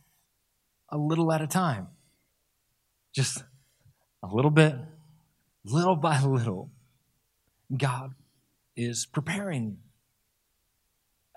a 0.90 0.98
little 0.98 1.32
at 1.32 1.40
a 1.40 1.46
time. 1.46 1.88
Just 3.14 3.42
a 4.22 4.26
little 4.26 4.50
bit, 4.50 4.74
little 5.64 5.96
by 5.96 6.22
little. 6.22 6.70
God 7.74 8.12
is 8.76 9.06
preparing 9.06 9.62
you. 9.64 9.76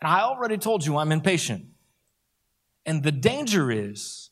And 0.01 0.11
I 0.11 0.21
already 0.21 0.57
told 0.57 0.85
you 0.85 0.97
I'm 0.97 1.13
impatient. 1.13 1.67
And 2.85 3.01
the 3.01 3.13
danger 3.13 3.71
is 3.71 4.29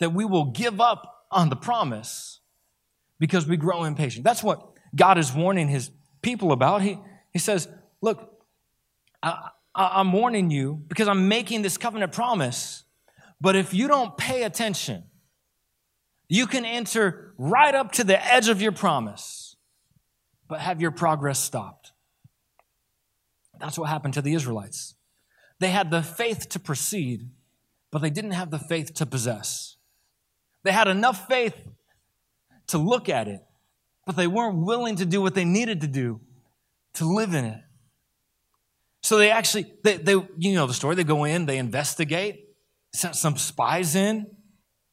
that 0.00 0.12
we 0.12 0.24
will 0.24 0.46
give 0.46 0.80
up 0.80 1.26
on 1.30 1.48
the 1.48 1.56
promise 1.56 2.40
because 3.20 3.46
we 3.46 3.56
grow 3.56 3.84
impatient. 3.84 4.24
That's 4.24 4.42
what 4.42 4.72
God 4.96 5.16
is 5.16 5.32
warning 5.32 5.68
his 5.68 5.90
people 6.24 6.50
about. 6.50 6.82
He, 6.82 6.98
he 7.32 7.38
says, 7.38 7.68
Look, 8.02 8.32
I, 9.22 9.50
I'm 9.74 10.12
warning 10.12 10.50
you 10.50 10.82
because 10.88 11.06
I'm 11.06 11.28
making 11.28 11.62
this 11.62 11.78
covenant 11.78 12.12
promise. 12.12 12.84
But 13.40 13.56
if 13.56 13.72
you 13.72 13.88
don't 13.88 14.16
pay 14.16 14.42
attention, 14.42 15.04
you 16.28 16.46
can 16.46 16.64
enter 16.64 17.34
right 17.38 17.74
up 17.74 17.92
to 17.92 18.04
the 18.04 18.18
edge 18.32 18.48
of 18.48 18.60
your 18.60 18.72
promise, 18.72 19.56
but 20.48 20.60
have 20.60 20.80
your 20.80 20.90
progress 20.90 21.38
stopped. 21.38 21.92
That's 23.60 23.78
what 23.78 23.88
happened 23.88 24.14
to 24.14 24.22
the 24.22 24.34
Israelites. 24.34 24.94
They 25.60 25.70
had 25.70 25.90
the 25.90 26.02
faith 26.02 26.48
to 26.50 26.58
proceed, 26.58 27.30
but 27.90 28.02
they 28.02 28.10
didn't 28.10 28.32
have 28.32 28.50
the 28.50 28.58
faith 28.58 28.94
to 28.94 29.06
possess. 29.06 29.76
They 30.62 30.72
had 30.72 30.88
enough 30.88 31.28
faith 31.28 31.54
to 32.68 32.78
look 32.78 33.08
at 33.08 33.28
it, 33.28 33.42
but 34.04 34.16
they 34.16 34.26
weren't 34.26 34.58
willing 34.58 34.96
to 34.96 35.06
do 35.06 35.20
what 35.20 35.34
they 35.34 35.44
needed 35.44 35.80
to 35.80 35.86
do 35.86 36.20
to 36.94 37.04
live 37.04 37.34
in 37.34 37.44
it. 37.44 37.60
So 39.02 39.18
they 39.18 39.30
actually, 39.30 39.72
they, 39.82 39.96
they, 39.96 40.12
you 40.12 40.54
know 40.54 40.66
the 40.66 40.74
story, 40.74 40.94
they 40.94 41.04
go 41.04 41.24
in, 41.24 41.46
they 41.46 41.58
investigate, 41.58 42.48
sent 42.92 43.16
some 43.16 43.36
spies 43.36 43.94
in, 43.94 44.26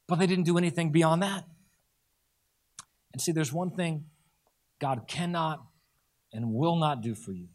but 0.08 0.20
they 0.20 0.28
didn't 0.28 0.44
do 0.46 0.58
anything 0.58 0.92
beyond 0.92 1.24
that. 1.24 1.46
And 3.14 3.22
see, 3.22 3.32
there's 3.32 3.54
one 3.54 3.72
thing 3.72 4.06
God 4.80 5.08
cannot 5.08 5.64
and 6.34 6.54
will 6.54 6.76
not 6.76 7.02
do 7.02 7.16
for 7.16 7.32
you. 7.32 7.48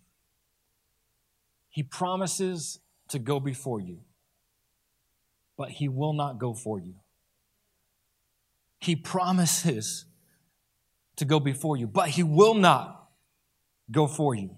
He 1.68 1.82
promises 1.82 2.78
to 3.08 3.18
go 3.18 3.38
before 3.38 3.80
you, 3.80 4.00
but 5.58 5.70
He 5.70 5.88
will 5.88 6.14
not 6.14 6.38
go 6.38 6.54
for 6.54 6.80
you. 6.80 6.94
He 8.80 8.96
promises 8.96 10.06
to 11.16 11.24
go 11.24 11.40
before 11.40 11.76
you, 11.76 11.86
but 11.86 12.10
He 12.10 12.22
will 12.22 12.54
not 12.54 13.08
go 13.90 14.06
for 14.06 14.34
you. 14.34 14.56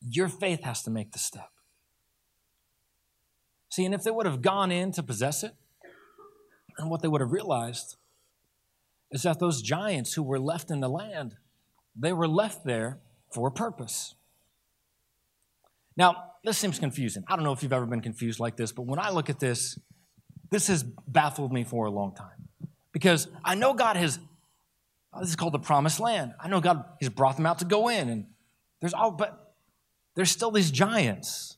Your 0.00 0.28
faith 0.28 0.64
has 0.64 0.82
to 0.82 0.90
make 0.90 1.12
the 1.12 1.18
step. 1.18 1.50
See, 3.68 3.84
and 3.84 3.94
if 3.94 4.02
they 4.02 4.10
would 4.10 4.26
have 4.26 4.42
gone 4.42 4.72
in 4.72 4.92
to 4.92 5.02
possess 5.02 5.44
it, 5.44 5.52
and 6.78 6.90
what 6.90 7.02
they 7.02 7.08
would 7.08 7.20
have 7.20 7.32
realized 7.32 7.96
is 9.10 9.22
that 9.22 9.38
those 9.38 9.62
giants 9.62 10.14
who 10.14 10.22
were 10.22 10.38
left 10.38 10.70
in 10.70 10.80
the 10.80 10.88
land, 10.88 11.36
they 11.96 12.12
were 12.12 12.28
left 12.28 12.64
there 12.64 13.00
for 13.32 13.48
a 13.48 13.50
purpose. 13.50 14.14
Now, 15.96 16.32
this 16.44 16.56
seems 16.56 16.78
confusing. 16.78 17.24
I 17.28 17.36
don't 17.36 17.44
know 17.44 17.52
if 17.52 17.62
you've 17.62 17.72
ever 17.72 17.86
been 17.86 18.00
confused 18.00 18.40
like 18.40 18.56
this, 18.56 18.72
but 18.72 18.86
when 18.86 18.98
I 18.98 19.10
look 19.10 19.28
at 19.28 19.38
this, 19.38 19.78
this 20.50 20.68
has 20.68 20.82
baffled 20.82 21.52
me 21.52 21.64
for 21.64 21.86
a 21.86 21.90
long 21.90 22.14
time. 22.14 22.48
Because 22.92 23.28
I 23.44 23.54
know 23.54 23.74
God 23.74 23.96
has, 23.96 24.18
this 25.18 25.30
is 25.30 25.36
called 25.36 25.52
the 25.52 25.58
promised 25.58 25.98
land. 25.98 26.34
I 26.38 26.48
know 26.48 26.60
God 26.60 26.84
has 27.00 27.08
brought 27.08 27.36
them 27.36 27.46
out 27.46 27.58
to 27.58 27.64
go 27.64 27.88
in, 27.88 28.08
and 28.08 28.26
there's 28.80 28.94
all, 28.94 29.10
but 29.10 29.54
there's 30.14 30.30
still 30.30 30.50
these 30.50 30.70
giants. 30.70 31.56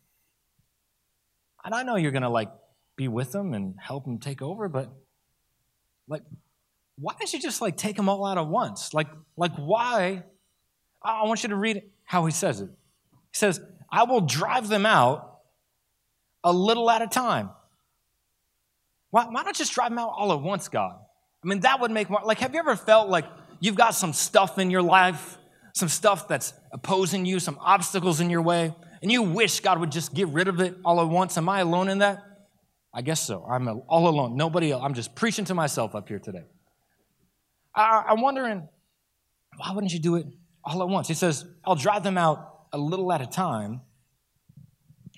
And 1.64 1.74
I 1.74 1.82
know 1.82 1.96
you're 1.96 2.12
going 2.12 2.22
to 2.22 2.28
like 2.28 2.50
be 2.96 3.08
with 3.08 3.32
them 3.32 3.54
and 3.54 3.74
help 3.78 4.04
them 4.04 4.18
take 4.18 4.42
over, 4.42 4.68
but 4.68 4.90
like, 6.08 6.22
why 6.98 7.14
don't 7.18 7.32
you 7.32 7.40
just 7.40 7.60
like 7.60 7.76
take 7.76 7.96
them 7.96 8.08
all 8.08 8.24
out 8.24 8.38
at 8.38 8.46
once? 8.46 8.94
Like, 8.94 9.08
like 9.36 9.54
why? 9.56 10.24
I 11.02 11.24
want 11.24 11.42
you 11.42 11.50
to 11.50 11.56
read 11.56 11.82
how 12.04 12.24
he 12.26 12.32
says 12.32 12.60
it. 12.60 12.70
He 13.10 13.36
says, 13.36 13.60
I 13.90 14.04
will 14.04 14.20
drive 14.20 14.68
them 14.68 14.86
out 14.86 15.40
a 16.44 16.52
little 16.52 16.90
at 16.90 17.02
a 17.02 17.06
time. 17.06 17.50
Why, 19.10 19.26
why 19.26 19.42
not 19.42 19.54
just 19.54 19.72
drive 19.74 19.90
them 19.90 19.98
out 19.98 20.12
all 20.16 20.32
at 20.32 20.40
once, 20.40 20.68
God? 20.68 20.96
I 21.44 21.46
mean, 21.46 21.60
that 21.60 21.80
would 21.80 21.90
make 21.90 22.08
more, 22.08 22.20
like, 22.24 22.38
have 22.38 22.54
you 22.54 22.60
ever 22.60 22.76
felt 22.76 23.08
like 23.08 23.24
you've 23.62 23.76
got 23.76 23.94
some 23.94 24.12
stuff 24.12 24.58
in 24.58 24.70
your 24.70 24.82
life 24.82 25.38
some 25.72 25.88
stuff 25.88 26.28
that's 26.28 26.52
opposing 26.72 27.24
you, 27.24 27.38
some 27.38 27.58
obstacles 27.60 28.20
in 28.20 28.30
your 28.30 28.42
way, 28.42 28.74
and 29.00 29.10
you 29.10 29.22
wish 29.22 29.60
God 29.60 29.80
would 29.80 29.90
just 29.90 30.14
get 30.14 30.28
rid 30.28 30.48
of 30.48 30.60
it 30.60 30.76
all 30.84 31.00
at 31.00 31.08
once. 31.08 31.36
Am 31.38 31.48
I 31.48 31.60
alone 31.60 31.88
in 31.88 31.98
that? 31.98 32.22
I 32.94 33.02
guess 33.02 33.20
so. 33.26 33.44
I'm 33.50 33.68
all 33.88 34.08
alone. 34.08 34.36
Nobody 34.36 34.70
else. 34.70 34.82
I'm 34.84 34.94
just 34.94 35.14
preaching 35.14 35.46
to 35.46 35.54
myself 35.54 35.94
up 35.94 36.08
here 36.08 36.18
today. 36.18 36.44
I, 37.74 38.04
I'm 38.08 38.20
wondering, 38.20 38.68
why 39.56 39.72
wouldn't 39.72 39.92
you 39.92 39.98
do 39.98 40.16
it 40.16 40.26
all 40.62 40.82
at 40.82 40.88
once? 40.88 41.08
He 41.08 41.14
says, 41.14 41.44
I'll 41.64 41.74
drive 41.74 42.02
them 42.02 42.18
out 42.18 42.66
a 42.72 42.78
little 42.78 43.10
at 43.12 43.22
a 43.22 43.26
time 43.26 43.80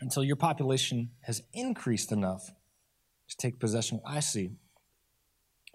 until 0.00 0.22
your 0.22 0.37
population 0.37 1.11
has 1.22 1.42
increased 1.52 2.12
enough 2.12 2.46
to 3.28 3.37
take 3.37 3.59
possession. 3.59 4.00
I 4.07 4.20
see. 4.20 4.52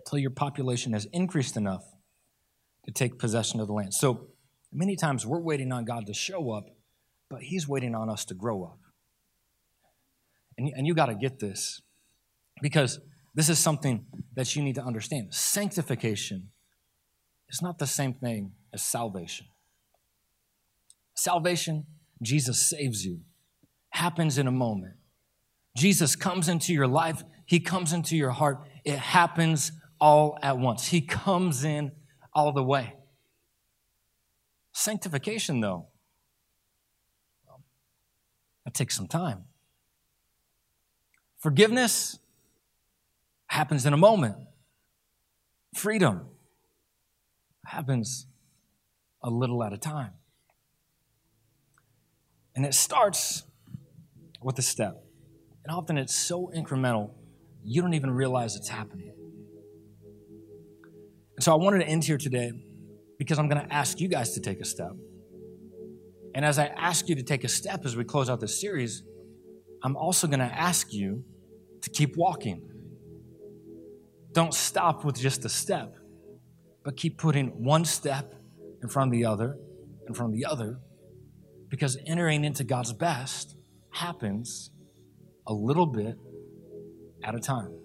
Until 0.05 0.19
your 0.19 0.31
population 0.31 0.93
has 0.93 1.05
increased 1.11 1.57
enough 1.57 1.83
to 2.89 2.93
take 2.93 3.19
possession 3.19 3.59
of 3.59 3.67
the 3.67 3.73
land. 3.73 3.93
So 3.93 4.29
Many 4.71 4.95
times 4.95 5.25
we're 5.25 5.39
waiting 5.39 5.71
on 5.71 5.85
God 5.85 6.05
to 6.07 6.13
show 6.13 6.51
up, 6.51 6.69
but 7.29 7.41
He's 7.41 7.67
waiting 7.67 7.95
on 7.95 8.09
us 8.09 8.25
to 8.25 8.33
grow 8.33 8.63
up. 8.63 8.79
And, 10.57 10.71
and 10.75 10.85
you 10.85 10.93
got 10.93 11.07
to 11.07 11.15
get 11.15 11.39
this 11.39 11.81
because 12.61 12.99
this 13.33 13.49
is 13.49 13.57
something 13.57 14.05
that 14.35 14.55
you 14.55 14.61
need 14.61 14.75
to 14.75 14.83
understand. 14.83 15.33
Sanctification 15.33 16.49
is 17.49 17.61
not 17.61 17.79
the 17.79 17.87
same 17.87 18.13
thing 18.13 18.51
as 18.73 18.83
salvation. 18.83 19.47
Salvation, 21.15 21.85
Jesus 22.21 22.61
saves 22.61 23.05
you, 23.05 23.21
happens 23.89 24.37
in 24.37 24.47
a 24.47 24.51
moment. 24.51 24.95
Jesus 25.75 26.15
comes 26.15 26.47
into 26.47 26.73
your 26.73 26.87
life, 26.87 27.23
He 27.45 27.59
comes 27.59 27.91
into 27.91 28.15
your 28.15 28.31
heart. 28.31 28.59
It 28.85 28.99
happens 28.99 29.71
all 29.99 30.37
at 30.43 30.57
once. 30.59 30.87
He 30.87 31.01
comes 31.01 31.63
in 31.63 31.91
all 32.39 32.53
the 32.53 32.63
way. 32.63 32.93
Sanctification, 34.71 35.59
though, 35.59 35.87
that 38.63 38.73
takes 38.73 38.95
some 38.95 39.07
time. 39.07 39.43
Forgiveness 41.37 42.17
happens 43.47 43.85
in 43.85 43.91
a 43.91 43.97
moment. 43.97 44.37
Freedom 45.75 46.27
happens 47.65 48.25
a 49.21 49.29
little 49.29 49.61
at 49.63 49.73
a 49.73 49.77
time. 49.77 50.13
And 52.55 52.65
it 52.65 52.73
starts 52.73 53.43
with 54.41 54.57
a 54.59 54.61
step. 54.61 55.03
And 55.65 55.75
often 55.75 55.97
it's 55.97 56.15
so 56.15 56.51
incremental, 56.55 57.11
you 57.65 57.81
don't 57.81 57.93
even 57.93 58.11
realize 58.11 58.55
it's 58.55 58.69
happening. 58.69 59.11
And 61.39 61.43
so 61.45 61.53
I 61.53 61.55
wanted 61.55 61.79
to 61.79 61.87
end 61.87 62.03
here 62.03 62.17
today 62.17 62.51
because 63.17 63.39
I'm 63.39 63.47
going 63.47 63.65
to 63.65 63.73
ask 63.73 64.01
you 64.01 64.09
guys 64.09 64.33
to 64.33 64.41
take 64.41 64.59
a 64.59 64.65
step. 64.65 64.91
And 66.35 66.43
as 66.43 66.59
I 66.59 66.65
ask 66.65 67.07
you 67.07 67.15
to 67.15 67.23
take 67.23 67.45
a 67.45 67.47
step 67.47 67.85
as 67.85 67.95
we 67.95 68.03
close 68.03 68.29
out 68.29 68.41
this 68.41 68.59
series, 68.59 69.03
I'm 69.81 69.95
also 69.95 70.27
going 70.27 70.41
to 70.41 70.53
ask 70.53 70.91
you 70.91 71.23
to 71.81 71.89
keep 71.91 72.17
walking. 72.17 72.69
Don't 74.33 74.53
stop 74.53 75.05
with 75.05 75.17
just 75.17 75.45
a 75.45 75.47
step, 75.47 75.95
but 76.83 76.97
keep 76.97 77.17
putting 77.17 77.63
one 77.63 77.85
step 77.85 78.35
in 78.83 78.89
front 78.89 79.07
of 79.07 79.13
the 79.13 79.23
other, 79.23 79.57
front 80.13 80.33
of 80.33 80.37
the 80.37 80.45
other, 80.45 80.81
because 81.69 81.97
entering 82.05 82.43
into 82.43 82.65
God's 82.65 82.91
best 82.91 83.55
happens 83.93 84.71
a 85.47 85.53
little 85.53 85.85
bit 85.85 86.17
at 87.23 87.33
a 87.33 87.39
time. 87.39 87.78